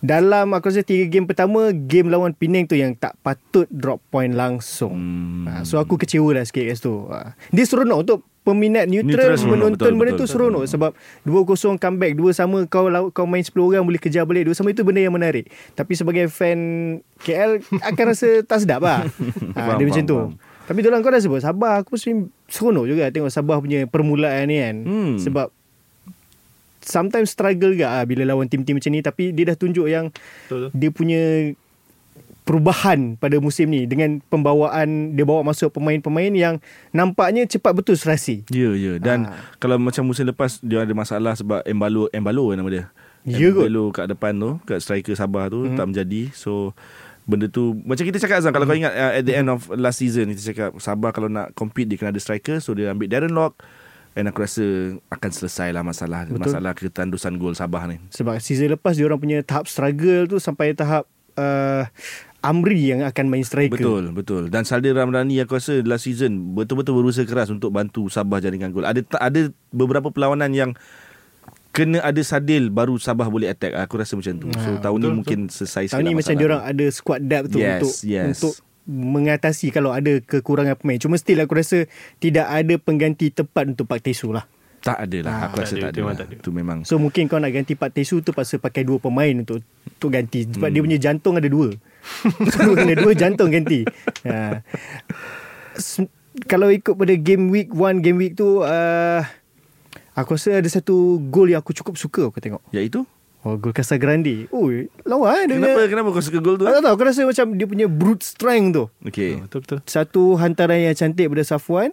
[0.00, 4.34] dalam aku rasa 3 game pertama game lawan Penang tu yang tak patut drop point
[4.34, 4.96] langsung.
[4.96, 5.44] Hmm.
[5.46, 7.06] Ha, so aku kecewa lah sikit kat situ.
[7.12, 7.36] Ha.
[7.54, 10.24] Dia seronok untuk peminat neutral, Neutral menonton betul, benda betul.
[10.24, 10.90] tu seronok sebab
[11.22, 14.80] 2-0 comeback, 2 sama kau kau main 10 orang boleh kejar balik 2 sama itu
[14.80, 15.52] benda yang menarik.
[15.72, 16.58] Tapi sebagai fan
[17.20, 19.04] KL akan rasa tak sedap lah.
[19.54, 20.16] ha, dia macam tu.
[20.16, 20.32] faham.
[20.64, 22.14] Tapi diorang kau dah sebut Sabah Aku mesti
[22.46, 25.18] seronok juga Tengok Sabah punya permulaan ni kan Hmm.
[25.18, 25.50] Sebab
[26.78, 30.14] Sometimes struggle juga lah Bila lawan tim-tim macam ni Tapi dia dah tunjuk yang
[30.46, 30.70] Betul.
[30.70, 31.22] Dia punya
[32.50, 36.58] Perubahan pada musim ni Dengan pembawaan Dia bawa masuk pemain-pemain Yang
[36.90, 38.98] nampaknya cepat betul serasi Ya, ya.
[38.98, 39.38] Dan Ah.
[39.62, 42.84] kalau macam musim lepas dia ada masalah sebab Embalo Embalo nama dia.
[43.22, 43.54] Ya.
[43.54, 45.78] Embalo kat depan tu, kat striker Sabah tu hmm.
[45.78, 46.32] tak menjadi.
[46.34, 46.72] So
[47.28, 50.02] benda tu macam kita cakap Azam kalau kau ingat uh, at the end of last
[50.02, 53.30] season kita cakap Sabah kalau nak compete dia kena ada striker so dia ambil Darren
[53.30, 53.60] Lock
[54.18, 56.42] and aku rasa akan selesai lah masalah Betul.
[56.50, 58.02] masalah ketandusan gol Sabah ni.
[58.10, 61.06] Sebab season lepas Dia orang punya tahap struggle tu Sampai tahap
[61.38, 61.86] uh,
[62.40, 64.42] Amri yang akan main striker Betul, betul.
[64.48, 68.84] Dan Saldir Ramdhani aku rasa last season betul-betul berusaha keras untuk bantu Sabah jaringkan gol.
[68.84, 70.70] Ada ada beberapa perlawanan yang
[71.70, 73.76] kena ada Sadil baru Sabah boleh attack.
[73.76, 74.48] Aku rasa macam tu.
[74.56, 77.48] So Ha, tahun ni betul, mungkin selesai Tahun ni macam dia orang ada squad depth
[77.50, 78.26] tu Yes, untuk yes.
[78.34, 78.54] untuk
[78.90, 80.96] mengatasi kalau ada kekurangan pemain.
[80.96, 81.86] Cuma still aku rasa
[82.16, 84.48] tidak ada pengganti tepat untuk Pak Tesu lah.
[84.80, 85.30] Tak ada lah.
[85.30, 86.00] Ah, aku tak rasa ada, tak itu ada.
[86.00, 86.16] memang lah.
[86.16, 86.36] tak ada.
[86.40, 86.78] Itu memang.
[86.82, 90.48] So mungkin kau nak ganti Pak Tesu tu pasal pakai dua pemain untuk untuk ganti
[90.48, 90.74] sebab Hmm.
[90.74, 91.68] dia punya jantung ada dua.
[92.52, 93.84] so kena dua jantung ganti.
[94.24, 94.60] Ha.
[95.74, 96.04] S-
[96.46, 99.20] kalau ikut pada game week one game week tu uh,
[100.12, 102.62] aku rasa ada satu gol yang aku cukup suka aku tengok.
[102.70, 103.02] Iaitu?
[103.40, 104.44] Oh gol Casagrande.
[104.50, 104.68] Oh
[105.02, 105.56] lawa eh dia.
[105.56, 106.64] Kenapa punya- kenapa kau suka gol tu?
[106.64, 108.84] Aku tak tahu aku rasa macam dia punya brute strength tu.
[109.02, 109.40] Okay.
[109.40, 109.78] Betul betul.
[109.84, 111.90] Satu hantaran yang cantik pada Safwan.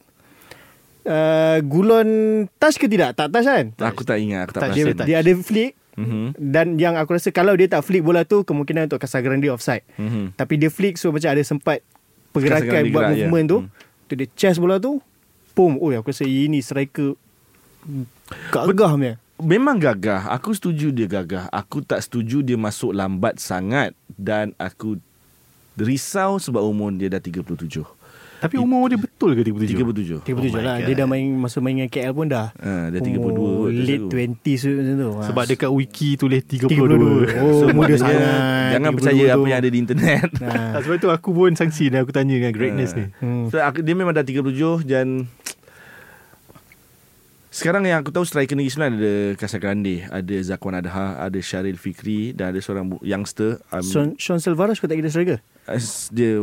[1.07, 2.07] Uh, Gulon
[2.59, 3.15] touch ke tidak?
[3.15, 3.71] Tak touch kan?
[3.79, 4.51] Aku tak ingat.
[4.51, 5.05] Aku tak Tak, Dia, perasan.
[5.07, 6.37] dia ada flick Mhm.
[6.37, 9.81] dan yang aku rasa kalau dia tak flick bola tu kemungkinan untuk Casagrande offside.
[9.97, 10.37] Mhm.
[10.37, 11.81] Tapi dia flick so macam ada sempat
[12.29, 13.25] pergerakan buat gerak, ya.
[13.25, 13.59] movement tu.
[13.65, 13.69] Hmm.
[14.05, 15.01] Tu dia chest bola tu.
[15.57, 15.81] Pum.
[15.81, 17.17] Oh aku rasa ini striker
[18.53, 19.13] gagah punya.
[19.37, 20.29] Memang gagah.
[20.33, 21.49] Aku setuju dia gagah.
[21.49, 24.97] Aku tak setuju dia masuk lambat sangat dan aku
[25.77, 27.85] risau sebab umur dia dah 37.
[28.37, 30.21] Tapi umur dia betul ke 37?
[30.21, 30.29] 37.
[30.29, 30.75] 37 Oh my lah.
[30.77, 30.85] God.
[30.85, 32.53] Dia dah main masa main dengan KL pun dah.
[32.53, 34.13] Ha, dia 32 umur late aku.
[34.13, 35.09] 20s tu macam tu.
[35.09, 35.21] Ha.
[35.25, 36.69] Sebab dekat wiki tulis 32.
[36.69, 37.41] 32.
[37.41, 38.21] Oh, So, muda sangat.
[38.77, 39.33] Jangan 32 percaya tu.
[39.33, 40.29] apa yang ada di internet.
[40.47, 40.79] Ha.
[40.79, 43.09] Sebab tu aku pun sangsi dan aku tanya dengan greatness ni.
[43.17, 43.49] Hmm.
[43.49, 44.45] So, aku, dia memang dah 37
[44.85, 45.25] dan
[47.47, 52.29] sekarang yang aku tahu striker Negeri Sembilan ada Casagrande, ada Zakwan Adha, ada Syaril Fikri
[52.29, 55.39] dan ada seorang youngster um, Sean, Sean Silvaras kau tak kira striker?
[55.65, 56.39] as dia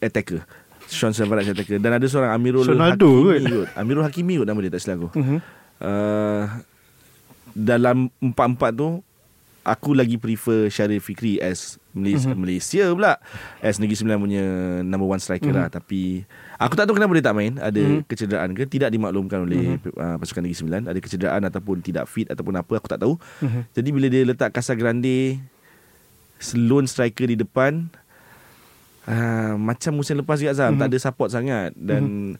[0.00, 0.40] attacker.
[0.86, 3.68] Sean Silvaras attacker dan ada seorang Amirul Ronaldo Hakimi kot.
[3.74, 5.08] Amirul Hakimi kot nama dia tak silap aku.
[5.16, 5.38] Mhm.
[5.78, 6.44] Uh,
[7.50, 8.98] dalam empat-empat tu
[9.64, 12.36] aku lagi prefer Syaril Fikri as Malaysia, Mhm.
[12.36, 13.16] Malaysia pula
[13.58, 14.44] as Negeri Sembilan punya
[14.82, 15.56] number one striker Mhm.
[15.56, 16.20] lah tapi
[16.54, 18.04] aku tak tahu kenapa dia tak main ada Mhm.
[18.04, 19.94] kecederaan ke tidak dimaklumkan oleh Mhm.
[19.94, 23.60] uh, pasukan Negeri Sembilan ada kecederaan ataupun tidak fit ataupun apa aku tak tahu Mhm.
[23.72, 25.40] jadi bila dia letak Casagrande
[26.52, 27.88] lone striker di depan
[29.06, 30.78] uh, macam musim lepas juga Zam Mhm.
[30.78, 32.34] tak ada support sangat dan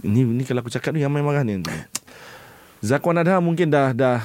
[0.00, 1.58] ni ni kalau aku cakap ni ramai marah ni
[2.80, 4.20] Zakwan Adha mungkin dah dah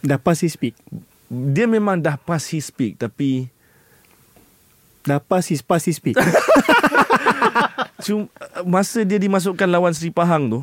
[0.00, 0.76] Dah pass his peak.
[1.28, 3.48] dia memang dah pass his peak tapi
[5.02, 6.16] Dah pass his pass his peak.
[8.04, 8.28] cuma
[8.62, 10.60] masa dia dimasukkan lawan Sri Pahang tu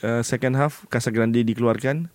[0.00, 2.06] uh, second half Casagrande dikeluarkan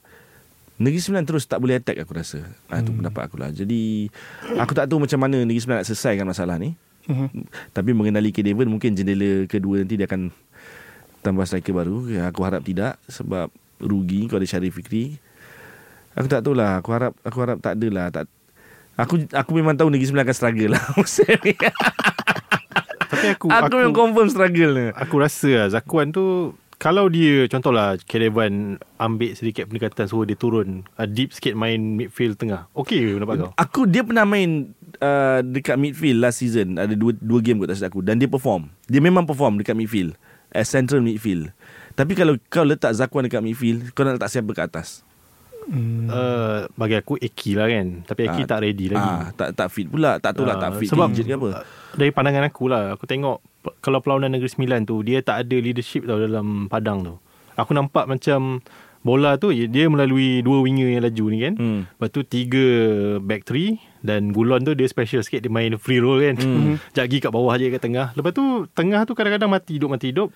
[0.79, 2.39] Negeri Sembilan terus tak boleh attack aku rasa.
[2.71, 3.51] Ah tu pendapat aku lah.
[3.51, 4.07] Jadi
[4.55, 6.71] aku tak tahu macam mana Negeri Sembilan nak selesaikan masalah ni.
[7.11, 7.27] Mhm.
[7.75, 8.39] Tapi mengenali K.
[8.39, 10.31] Devon mungkin jendela kedua nanti dia akan
[11.19, 12.07] tambah striker baru.
[12.07, 13.51] Ya, aku harap tidak sebab
[13.83, 15.19] rugi kalau ada Syarif Fikri.
[16.15, 16.79] Aku tak tahu lah.
[16.79, 18.07] Aku harap aku harap tak ada lah.
[18.15, 18.25] Tak,
[18.95, 21.53] aku aku memang tahu Negeri Sembilan akan struggle lah musim ni.
[23.09, 24.85] Tapi aku aku, memang confirm struggle ni.
[24.95, 30.87] Aku rasa lah Zakuan tu kalau dia contohlah Kerevan ambil sedikit pendekatan suruh dia turun
[30.95, 32.71] uh, deep sikit main midfield tengah.
[32.71, 33.51] Okey ke pendapat kau?
[33.59, 37.91] Aku dia pernah main uh, dekat midfield last season ada dua dua game kot tak
[37.91, 38.71] aku dan dia perform.
[38.87, 40.15] Dia memang perform dekat midfield
[40.55, 41.51] as central midfield.
[41.99, 45.03] Tapi kalau kau letak Zakwan dekat midfield, kau nak letak siapa ke atas?
[45.69, 49.69] Uh, bagi aku Eki lah kan Tapi Eki Ah, tak ready lagi Ah, tak tak
[49.69, 50.17] fit pula.
[50.17, 51.49] Tak tahu lah Ah, tak fit sebab- ke injured ke apa.
[51.93, 53.37] Dari pandangan aku lah Aku tengok
[53.77, 57.15] Kalau Perlawanan Negeri Sembilan tu Dia tak ada leadership tau Dalam padang tu
[57.55, 58.63] Aku nampak macam
[58.99, 61.81] Bola tu Dia melalui Dua winger yang laju ni kan Hmm.
[61.87, 62.65] Lepas tu tiga
[63.17, 66.75] Back three Dan Gulon tu Dia special sikit Dia main free roll kan hmm.
[66.97, 70.29] Jagi kat bawah je kat tengah Lepas tu Tengah tu kadang-kadang mati hidup Mati hidup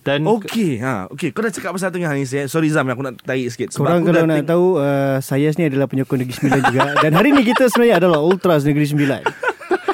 [0.00, 1.28] Dan Okey, ha, okey.
[1.28, 2.24] Kau dah cakap pasal tengah ni.
[2.24, 3.68] Saya, sorry Zam, aku nak tarik sikit.
[3.70, 6.80] Korang aku kalau dah nak teng- tahu uh, Saya ni adalah penyokong Negeri Sembilan juga
[6.98, 9.20] Dan hari ni kita sebenarnya adalah Ultras Negeri Sembilan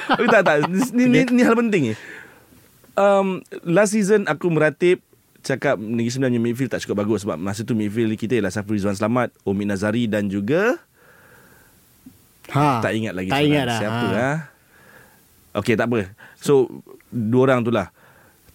[0.06, 0.56] Tapi tak tak
[0.94, 1.94] ni, ni, ni hal penting ni.
[2.96, 5.04] Um, last season aku meratip
[5.44, 8.80] cakap Negeri Sembilan punya midfield tak cukup bagus sebab masa tu midfield kita ialah Safri
[8.80, 10.80] Rizwan Selamat, Omi Nazari dan juga
[12.50, 14.16] ha, tak ingat lagi Tak ingat dah siapa ha.
[14.16, 14.32] ha.
[15.60, 16.10] Okey tak apa.
[16.40, 16.82] So
[17.12, 17.92] dua orang tu lah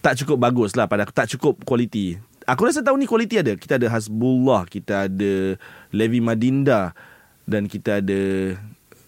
[0.02, 2.18] tak cukup bagus lah pada aku tak cukup kualiti.
[2.50, 3.54] Aku rasa tahun ni kualiti ada.
[3.54, 5.56] Kita ada Hasbullah, kita ada
[5.94, 6.98] Levi Madinda
[7.46, 8.22] dan kita ada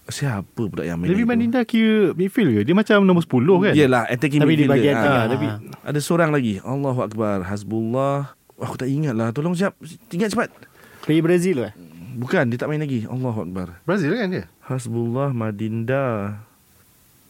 [0.05, 1.23] siapa pula yang main Levi?
[1.23, 2.61] Mandinda kira midfield ke?
[2.63, 3.73] Dia macam nombor 10 kan?
[3.73, 4.71] Yelah attacking Tapi di midfielder.
[4.73, 5.55] bahagian Ah, tengah tapi ha.
[5.85, 6.59] ada seorang lagi.
[6.59, 7.43] Allahu akbar.
[7.43, 8.35] Hasbullah.
[8.59, 9.31] Aku tak ingat lah.
[9.31, 9.75] Tolong siap.
[10.09, 10.49] Ingat cepat.
[11.03, 11.73] Player Brazil eh
[12.13, 13.03] Bukan, dia tak main lagi.
[13.03, 13.81] Allahu akbar.
[13.83, 14.45] Brazil kan dia?
[14.61, 16.37] Hasbullah Madinda.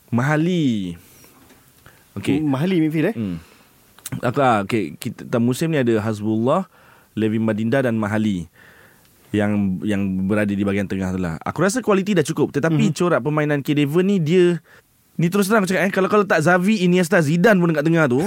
[0.10, 0.94] Mahali.
[2.14, 2.38] Okey.
[2.40, 3.38] Mahali midfield eh Hmm.
[4.22, 4.94] Aku ah, okay.
[4.94, 6.70] kita musim ni ada Hasbullah,
[7.18, 8.46] Levi Madinda dan Mahali
[9.34, 11.42] yang yang berada di bahagian tengah tu lah.
[11.42, 12.98] Aku rasa kualiti dah cukup tetapi mm-hmm.
[12.98, 14.62] corak permainan K Devon ni dia
[15.18, 18.06] ni terus terang aku cakap eh kalau kalau tak Xavi, Iniesta, Zidane pun dekat tengah
[18.06, 18.22] tu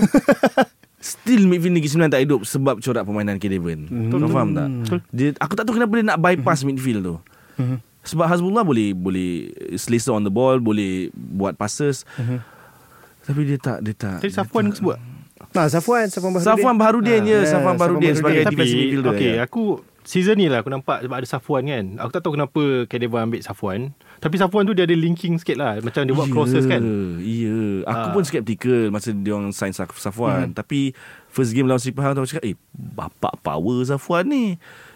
[1.15, 3.87] still midfield Negeri Sembilan tak hidup sebab corak permainan K Devon.
[3.87, 4.11] Mm.
[4.11, 4.69] Kau faham tak?
[5.15, 6.75] Dia aku tak tahu kenapa dia nak bypass mm-hmm.
[6.75, 7.17] midfield tu.
[7.63, 7.79] Mhm.
[8.07, 9.31] Sebab Hasbullah boleh boleh
[9.75, 12.07] selesa on the ball, boleh buat passes.
[12.19, 12.39] Mm-hmm.
[13.27, 14.19] Tapi dia tak dia tak.
[14.23, 14.99] Tadi Safwan kau sebut?
[15.55, 18.55] Nah, Safwan Safwan Bahruddin Safwan Baharudin Ah, je ya, Safwan Baharudin sebagai Baharudin.
[18.55, 19.45] defensive midfielder okay, ya.
[19.47, 19.63] aku
[20.07, 21.85] season ni lah aku nampak sebab ada Safwan kan.
[21.99, 23.91] Aku tak tahu kenapa Kedeva ambil Safwan.
[24.17, 25.77] Tapi Safwan tu dia ada linking sikit lah.
[25.79, 26.79] Macam dia buat crosses kan.
[27.19, 28.13] Ya Aku Ah.
[28.15, 30.55] pun skeptical Masa dia orang sign Saf- Safwan Hmm.
[30.55, 30.95] Tapi
[31.27, 34.45] First game lawan Sri Pahang tu Aku cakap Eh bapak power Safwan ni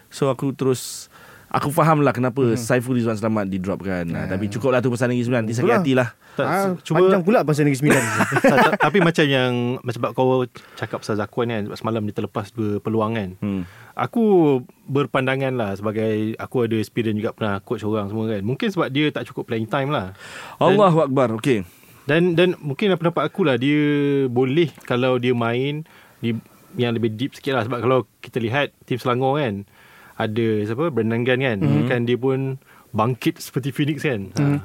[0.07, 1.10] So aku terus
[1.51, 2.55] Aku faham lah kenapa hmm.
[2.55, 4.23] Saiful Rizwan Selamat di drop kan yeah.
[4.23, 5.83] Tapi cukup lah tu pasal Negeri Sembilan Dia sakit Itulah.
[5.83, 8.03] hati lah Tak, Ah, cuma Panjang pula pasal Negeri Sembilan
[8.87, 10.47] tapi macam yang sebab kau
[10.79, 13.29] cakap pasal Zakwan kan sebab semalam dia terlepas dua peluang kan.
[13.43, 13.61] hmm.
[13.99, 14.23] Aku
[14.87, 18.41] berpandangan lah sebagai aku ada experience juga pernah coach orang semua kan.
[18.41, 20.15] Mungkin sebab dia tak cukup playing time lah.
[20.55, 21.67] Allahu Akbar Okay
[22.07, 23.83] Dan dan mungkin pendapat aku lah dia
[24.31, 25.83] boleh kalau dia main
[26.23, 26.31] di
[26.79, 29.67] yang lebih deep sikit lah sebab kalau kita lihat tim Selangor kan
[30.21, 31.87] ada siapa Brendan Gunn kan mm-hmm.
[31.89, 32.61] kan dia pun
[32.93, 34.29] bangkit seperti Phoenix kan.
[34.29, 34.59] Mm-hmm.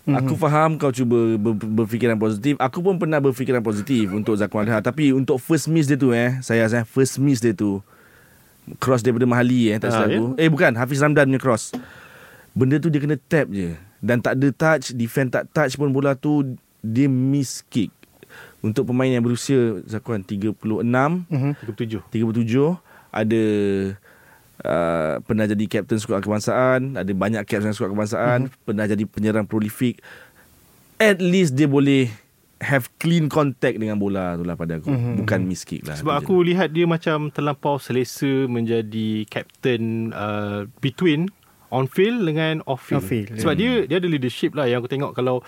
[0.00, 0.16] Mm-hmm.
[0.16, 2.56] Aku faham kau cuba ber, berfikiran positif.
[2.58, 4.82] Aku pun pernah berfikiran positif untuk Zakwan Alha.
[4.82, 7.78] Tapi untuk first miss dia tu eh, saya saya first miss dia tu
[8.82, 10.24] cross daripada Mahali eh tak Ah, silap aku.
[10.40, 11.72] Eh bukan, Hafiz Ramdan punya cross.
[12.56, 16.16] Benda tu dia kena tap je dan tak ada touch, defend tak touch pun bola
[16.16, 17.92] tu dia miss kick.
[18.64, 21.52] Untuk pemain yang berusia Zakwan 36, Mhm.
[21.64, 22.00] 37.
[22.08, 22.76] 37
[23.12, 23.42] ada
[24.64, 28.64] uh, pernah jadi kapten skuad kebangsaan, ada banyak kapten skuad kebangsaan, mm-hmm.
[28.64, 30.00] pernah jadi penyerang prolific.
[31.00, 32.12] At least dia boleh
[32.60, 34.92] have clean contact dengan bola tu lah pada aku.
[34.92, 35.14] Mm-hmm.
[35.24, 35.96] Bukan miss kick lah.
[35.96, 41.32] Sebab aku lihat dia macam terlampau selesa menjadi captain uh, between
[41.72, 43.00] on field dengan off field.
[43.00, 45.40] Off field, Sebab dia dia ada leadership lah yang aku tengok kalau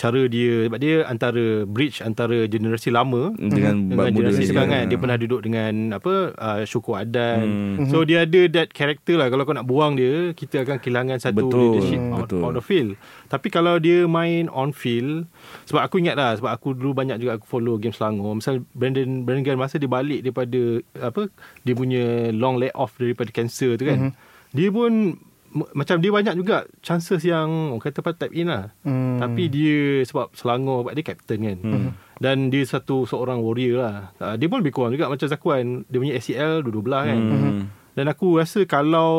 [0.00, 3.52] cara dia sebab dia antara bridge antara generasi lama je.
[3.52, 7.44] dengan, dengan muda generasi sekarang kan dia pernah duduk dengan apa uh, Syukur Adan.
[7.76, 7.92] Hmm.
[7.92, 11.44] So dia ada that character lah kalau kau nak buang dia kita akan kehilangan satu
[11.44, 12.40] Betul, leadership out, betul.
[12.48, 12.96] out of field.
[13.28, 15.28] Tapi kalau dia main on field
[15.68, 18.40] sebab aku ingat lah sebab aku dulu banyak juga aku follow game Selangor.
[18.40, 21.28] Misal Brandon Brandon masa dia balik daripada apa
[21.60, 24.16] dia punya long lay off daripada cancer tu kan.
[24.56, 25.20] Dia pun
[25.50, 28.70] macam dia banyak juga chances yang orang kata apa type in lah.
[28.86, 29.18] Hmm.
[29.18, 31.58] Tapi dia sebab Selangor sebab dia captain kan.
[31.58, 31.90] Hmm.
[32.20, 34.14] Dan dia satu seorang warrior lah.
[34.22, 35.82] Uh, dia pun lebih kurang juga macam Zakwan.
[35.90, 37.18] Dia punya ACL dua-dua belah kan.
[37.18, 37.62] Hmm.
[37.98, 39.10] Dan aku rasa kalau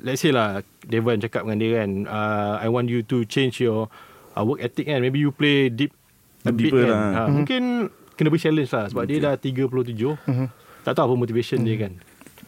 [0.00, 3.92] let's say lah Devon cakap dengan dia kan uh, I want you to change your
[4.32, 5.92] uh, work ethic kan maybe you play deep
[6.44, 7.04] a bit Deeper kan lah.
[7.24, 9.68] uh, mungkin kena beri challenge lah sebab dia dah 37
[10.84, 11.92] tak tahu apa motivation dia kan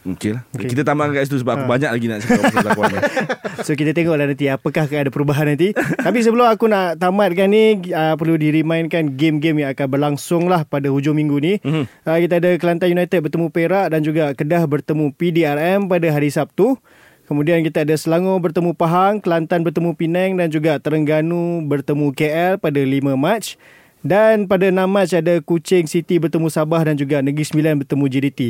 [0.07, 0.43] Okay lah.
[0.55, 0.71] Okay.
[0.71, 1.71] Kita tamatkan kat situ sebab aku Ah.
[1.75, 2.99] banyak lagi nak cakap pasal ni.
[3.67, 5.75] So kita tengoklah nanti apakah ada perubahan nanti.
[5.75, 10.87] Tapi sebelum aku nak tamatkan ni uh, perlu diremindkan game-game yang akan berlangsung lah pada
[10.93, 11.55] hujung minggu ni.
[11.65, 11.85] Mhm.
[12.07, 16.79] Uh, kita ada Kelantan United bertemu Perak dan juga Kedah bertemu PDRM pada hari Sabtu.
[17.27, 22.79] Kemudian kita ada Selangor bertemu Pahang, Kelantan bertemu Penang dan juga Terengganu bertemu KL pada
[22.79, 23.59] 5 Mac.
[24.07, 28.41] Dan pada 6 Mac ada Kuching City bertemu Sabah dan juga Negeri Sembilan bertemu JDT.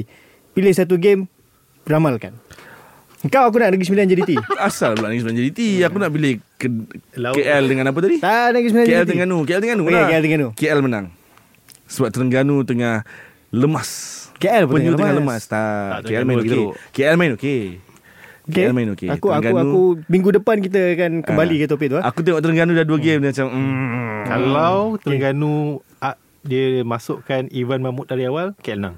[0.53, 1.25] Pilih satu game,
[1.87, 2.35] ramalkan.
[3.27, 4.31] Kau aku nak Negeri Sembilan JDT.
[4.61, 6.69] Asal pula Negeri Sembilan JDT Aku nak pilih ke,
[7.17, 7.35] Laut.
[7.35, 8.17] KL dengan apa tadi?
[8.19, 9.05] tak Negeri Sembilan KL.
[9.05, 10.07] Terengganu KL Terengganu Okey, lah.
[10.07, 10.49] KL Terengganu.
[10.53, 11.07] KL menang
[11.87, 13.03] Sebab Terengganu tengah
[13.51, 13.91] Lemas
[14.37, 15.43] KL pun Penyu tengah lemas.
[15.43, 15.65] lemas Tak,
[15.97, 16.73] Tak, KL main Terengganu okey teruk.
[16.93, 17.61] KL main okey
[18.47, 18.63] Okay.
[18.63, 21.59] KL main okey Aku, aku, Terengganu- aku, minggu depan kita akan kembali Ah.
[21.59, 21.97] ke topik tu.
[21.97, 22.05] ah.
[22.05, 25.53] Aku tengok Terengganu dah dua game Dia macam mm, Kalau Terengganu
[25.99, 26.15] ah,
[26.45, 28.97] dia masukkan Ivan Mahmud dari awal, KL menang.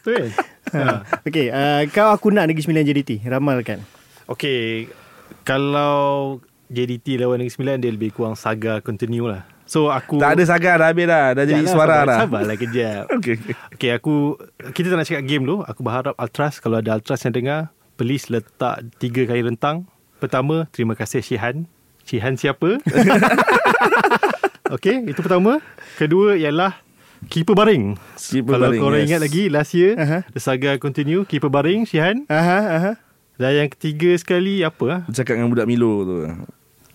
[0.00, 0.32] Betul kan?
[0.70, 1.02] Ha.
[1.26, 3.26] Okey, uh, kau aku nak Negeri Sembilan JDT.
[3.26, 3.82] Ramalkan.
[4.30, 4.86] Okay,
[5.42, 6.38] kalau
[6.70, 9.42] JDT lawan Negeri Sembilan, dia lebih kurang saga continue lah.
[9.66, 10.22] So aku...
[10.22, 13.02] Tak ada saga dah habis dah Dah jadi suara sabar, dah Sabarlah kejap.
[13.18, 13.54] Okey okey.
[13.74, 14.38] Okay, aku...
[14.70, 15.66] Kita tak nak cakap game dulu.
[15.66, 17.60] Aku berharap Ultras, kalau ada Ultras yang dengar,
[17.98, 19.90] please letak tiga kali rentang.
[20.22, 21.66] Pertama, terima kasih Syihan.
[22.06, 22.78] Syihan siapa?
[24.74, 25.58] okay, itu pertama.
[25.98, 26.78] Kedua ialah
[27.28, 28.00] Keeper baring.
[28.16, 29.08] Keeper Kalau baring, korang yes.
[29.12, 30.18] ingat lagi last year Aha.
[30.32, 32.92] The saga continue Keeper baring Syihan Aha, aha.
[33.36, 35.00] Dan yang ketiga sekali Apa ah?
[35.12, 36.16] Cakap dengan budak Milo tu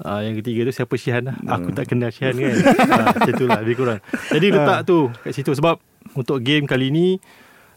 [0.02, 2.52] Ah, yang ketiga tu siapa Syihan lah Aku tak kenal Syihan kan
[2.92, 4.00] ah, Macam tu lah lebih kurang
[4.34, 5.78] Jadi letak tu kat situ Sebab
[6.18, 7.16] untuk game kali ni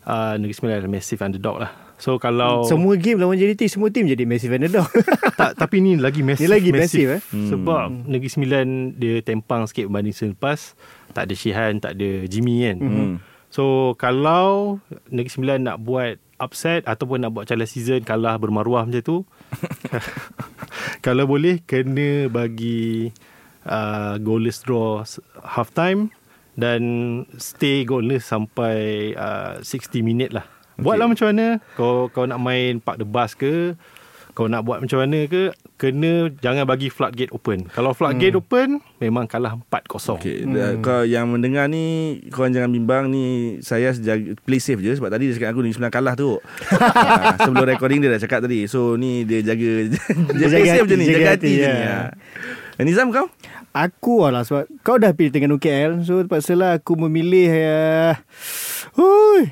[0.08, 4.08] uh, Negeri Sembilan adalah massive underdog lah So kalau Semua game lawan JDT Semua tim
[4.08, 4.88] jadi massive underdog
[5.38, 7.20] tak, Tapi ni lagi massive Ni lagi massive, eh?
[7.22, 7.50] hmm.
[7.54, 8.66] Sebab Negeri Sembilan
[8.98, 10.74] Dia tempang sikit Berbanding season lepas
[11.18, 12.76] Tak ada Syihan Tak ada Jimmy kan.
[12.78, 13.14] Hmm.
[13.50, 14.78] So kalau
[15.10, 19.18] Negeri Sembilan nak buat upset Ataupun nak buat calon season Kalah bermaruah macam tu
[21.04, 23.10] Kalau boleh Kena bagi
[23.66, 25.02] uh, Goalless draw
[25.42, 26.14] Half time
[26.54, 26.82] Dan
[27.34, 30.46] Stay goalless Sampai uh, 60 minit lah.
[30.78, 31.58] Buatlah macam mana?
[31.74, 33.74] Kau kau nak main Park the bus ke
[34.38, 38.42] Kau nak buat macam mana ke Kena Jangan bagi floodgate open Kalau floodgate hmm.
[38.46, 38.68] open
[39.02, 40.78] Memang kalah 4-0 Okay, hmm.
[40.78, 45.26] kau yang mendengar ni Korang jangan bimbang ni Saya jaga, play safe je Sebab tadi
[45.26, 48.94] dia cakap aku Negeri Sembilan kalah tu ha, Sebelum recording dia dah cakap tadi So
[48.94, 49.90] ni dia jaga
[50.38, 51.72] Dia play jaga safe hati, je ni jaga Jaga hati, hati je ya.
[51.74, 52.00] ni ha.
[52.78, 53.26] Eh, Nizam kau?
[53.74, 58.14] Aku lah sebab Kau dah pilih Terengganu KL So terpaksalah aku memilih uh,
[58.94, 59.50] Hui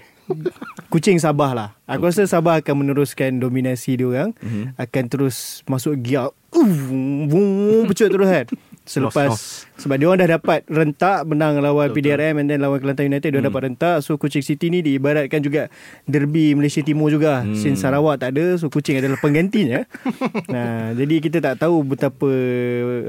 [0.92, 1.68] Kucing Sabah lah.
[1.86, 4.30] Aku rasa Sabah akan meneruskan dominasi dia orang.
[4.42, 4.74] Mhm.
[4.78, 6.34] Akan terus masuk gear.
[6.56, 8.46] Uh, Pecut terus kan.
[8.86, 13.10] Selepas Loss, Sebab dia orang dah dapat rentak Menang lawan PDRM And then lawan Kelantan
[13.10, 13.50] United Dia hmm.
[13.50, 13.96] dapat rentak.
[14.06, 15.66] So Kuching City ni diibaratkan juga
[16.06, 17.42] Derby Malaysia Timur juga.
[17.42, 17.58] Hmm.
[17.58, 19.82] Since Sarawak tak ada So Kuching adalah penggantinya.
[20.46, 22.30] Nah, Jadi kita tak tahu Betapa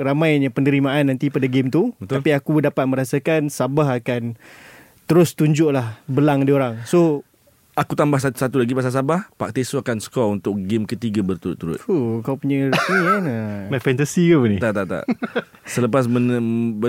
[0.02, 1.94] ramainya penerimaan nanti pada game tu.
[2.02, 2.20] Betul.
[2.20, 4.34] Tapi aku dapat merasakan Sabah akan
[5.08, 6.84] Terus tunjuklah Belang dia orang.
[6.84, 7.24] So
[7.78, 9.30] Aku tambah satu, satu lagi pasal Sabah.
[9.38, 11.78] Pak Tesu akan skor untuk game ketiga berturut-turut.
[11.78, 13.22] Fuh, kau punya ni kan.
[13.70, 14.58] Main fantasy ke apa ni?
[14.58, 15.04] Tak tak tak.
[15.62, 16.26] Selepas men,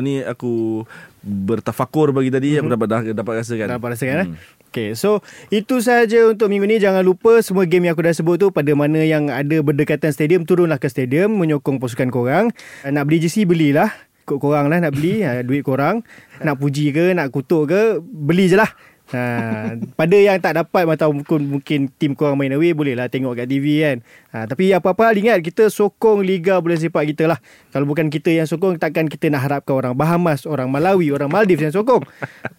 [0.01, 0.81] ni aku
[1.21, 3.69] Bertafakur bagi tadi Aku dapat dah, dapat rasakan.
[3.77, 4.25] Dapat rasakan hmm.
[4.25, 4.29] eh
[4.73, 5.21] Okay so
[5.53, 6.81] Itu sahaja untuk minggu ni.
[6.81, 10.49] Jangan lupa Semua game yang aku dah sebut tu Pada mana yang ada berdekatan stadium
[10.49, 12.49] Turunlah ke stadium Menyokong pasukan korang.
[12.89, 13.93] Nak beli jersey belilah
[14.29, 16.05] Ikut korang lah nak beli ha, Duit korang
[16.45, 18.69] Nak puji ke Nak kutuk ke Beli je lah
[19.09, 23.49] Ha, pada yang tak dapat atau mungkin mungkin tim korang main away bolehlah tengok kat
[23.49, 23.97] TV kan.
[24.37, 27.41] Ha, tapi apa-apa hal ingat kita sokong liga bola sepak kita lah.
[27.73, 31.65] Kalau bukan kita yang sokong takkan kita nak harapkan orang Bahamas, orang Malawi, orang Maldives
[31.65, 32.05] yang sokong.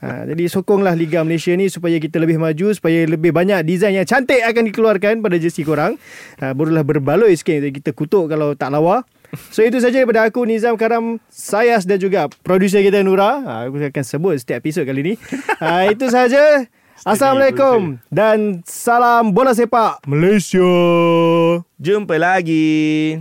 [0.02, 4.10] Ha, jadi sokonglah liga Malaysia ni supaya kita lebih maju, supaya lebih banyak desain yang
[4.10, 6.02] cantik akan dikeluarkan pada jersey korang.
[6.42, 9.06] Ha, barulah berbaloi sikit kita kutuk kalau tak lawa.
[9.54, 13.42] So itu saja daripada aku Nizam Karam Sayas dan juga producer kita Nura.
[13.46, 15.14] Ha, Aku akan sebut setiap episod kali ni.
[15.62, 16.66] Ha, Itu saja.
[17.00, 20.68] Assalamualaikum Dan salam bola sepak Malaysia.
[21.80, 23.16] Jumpa lagi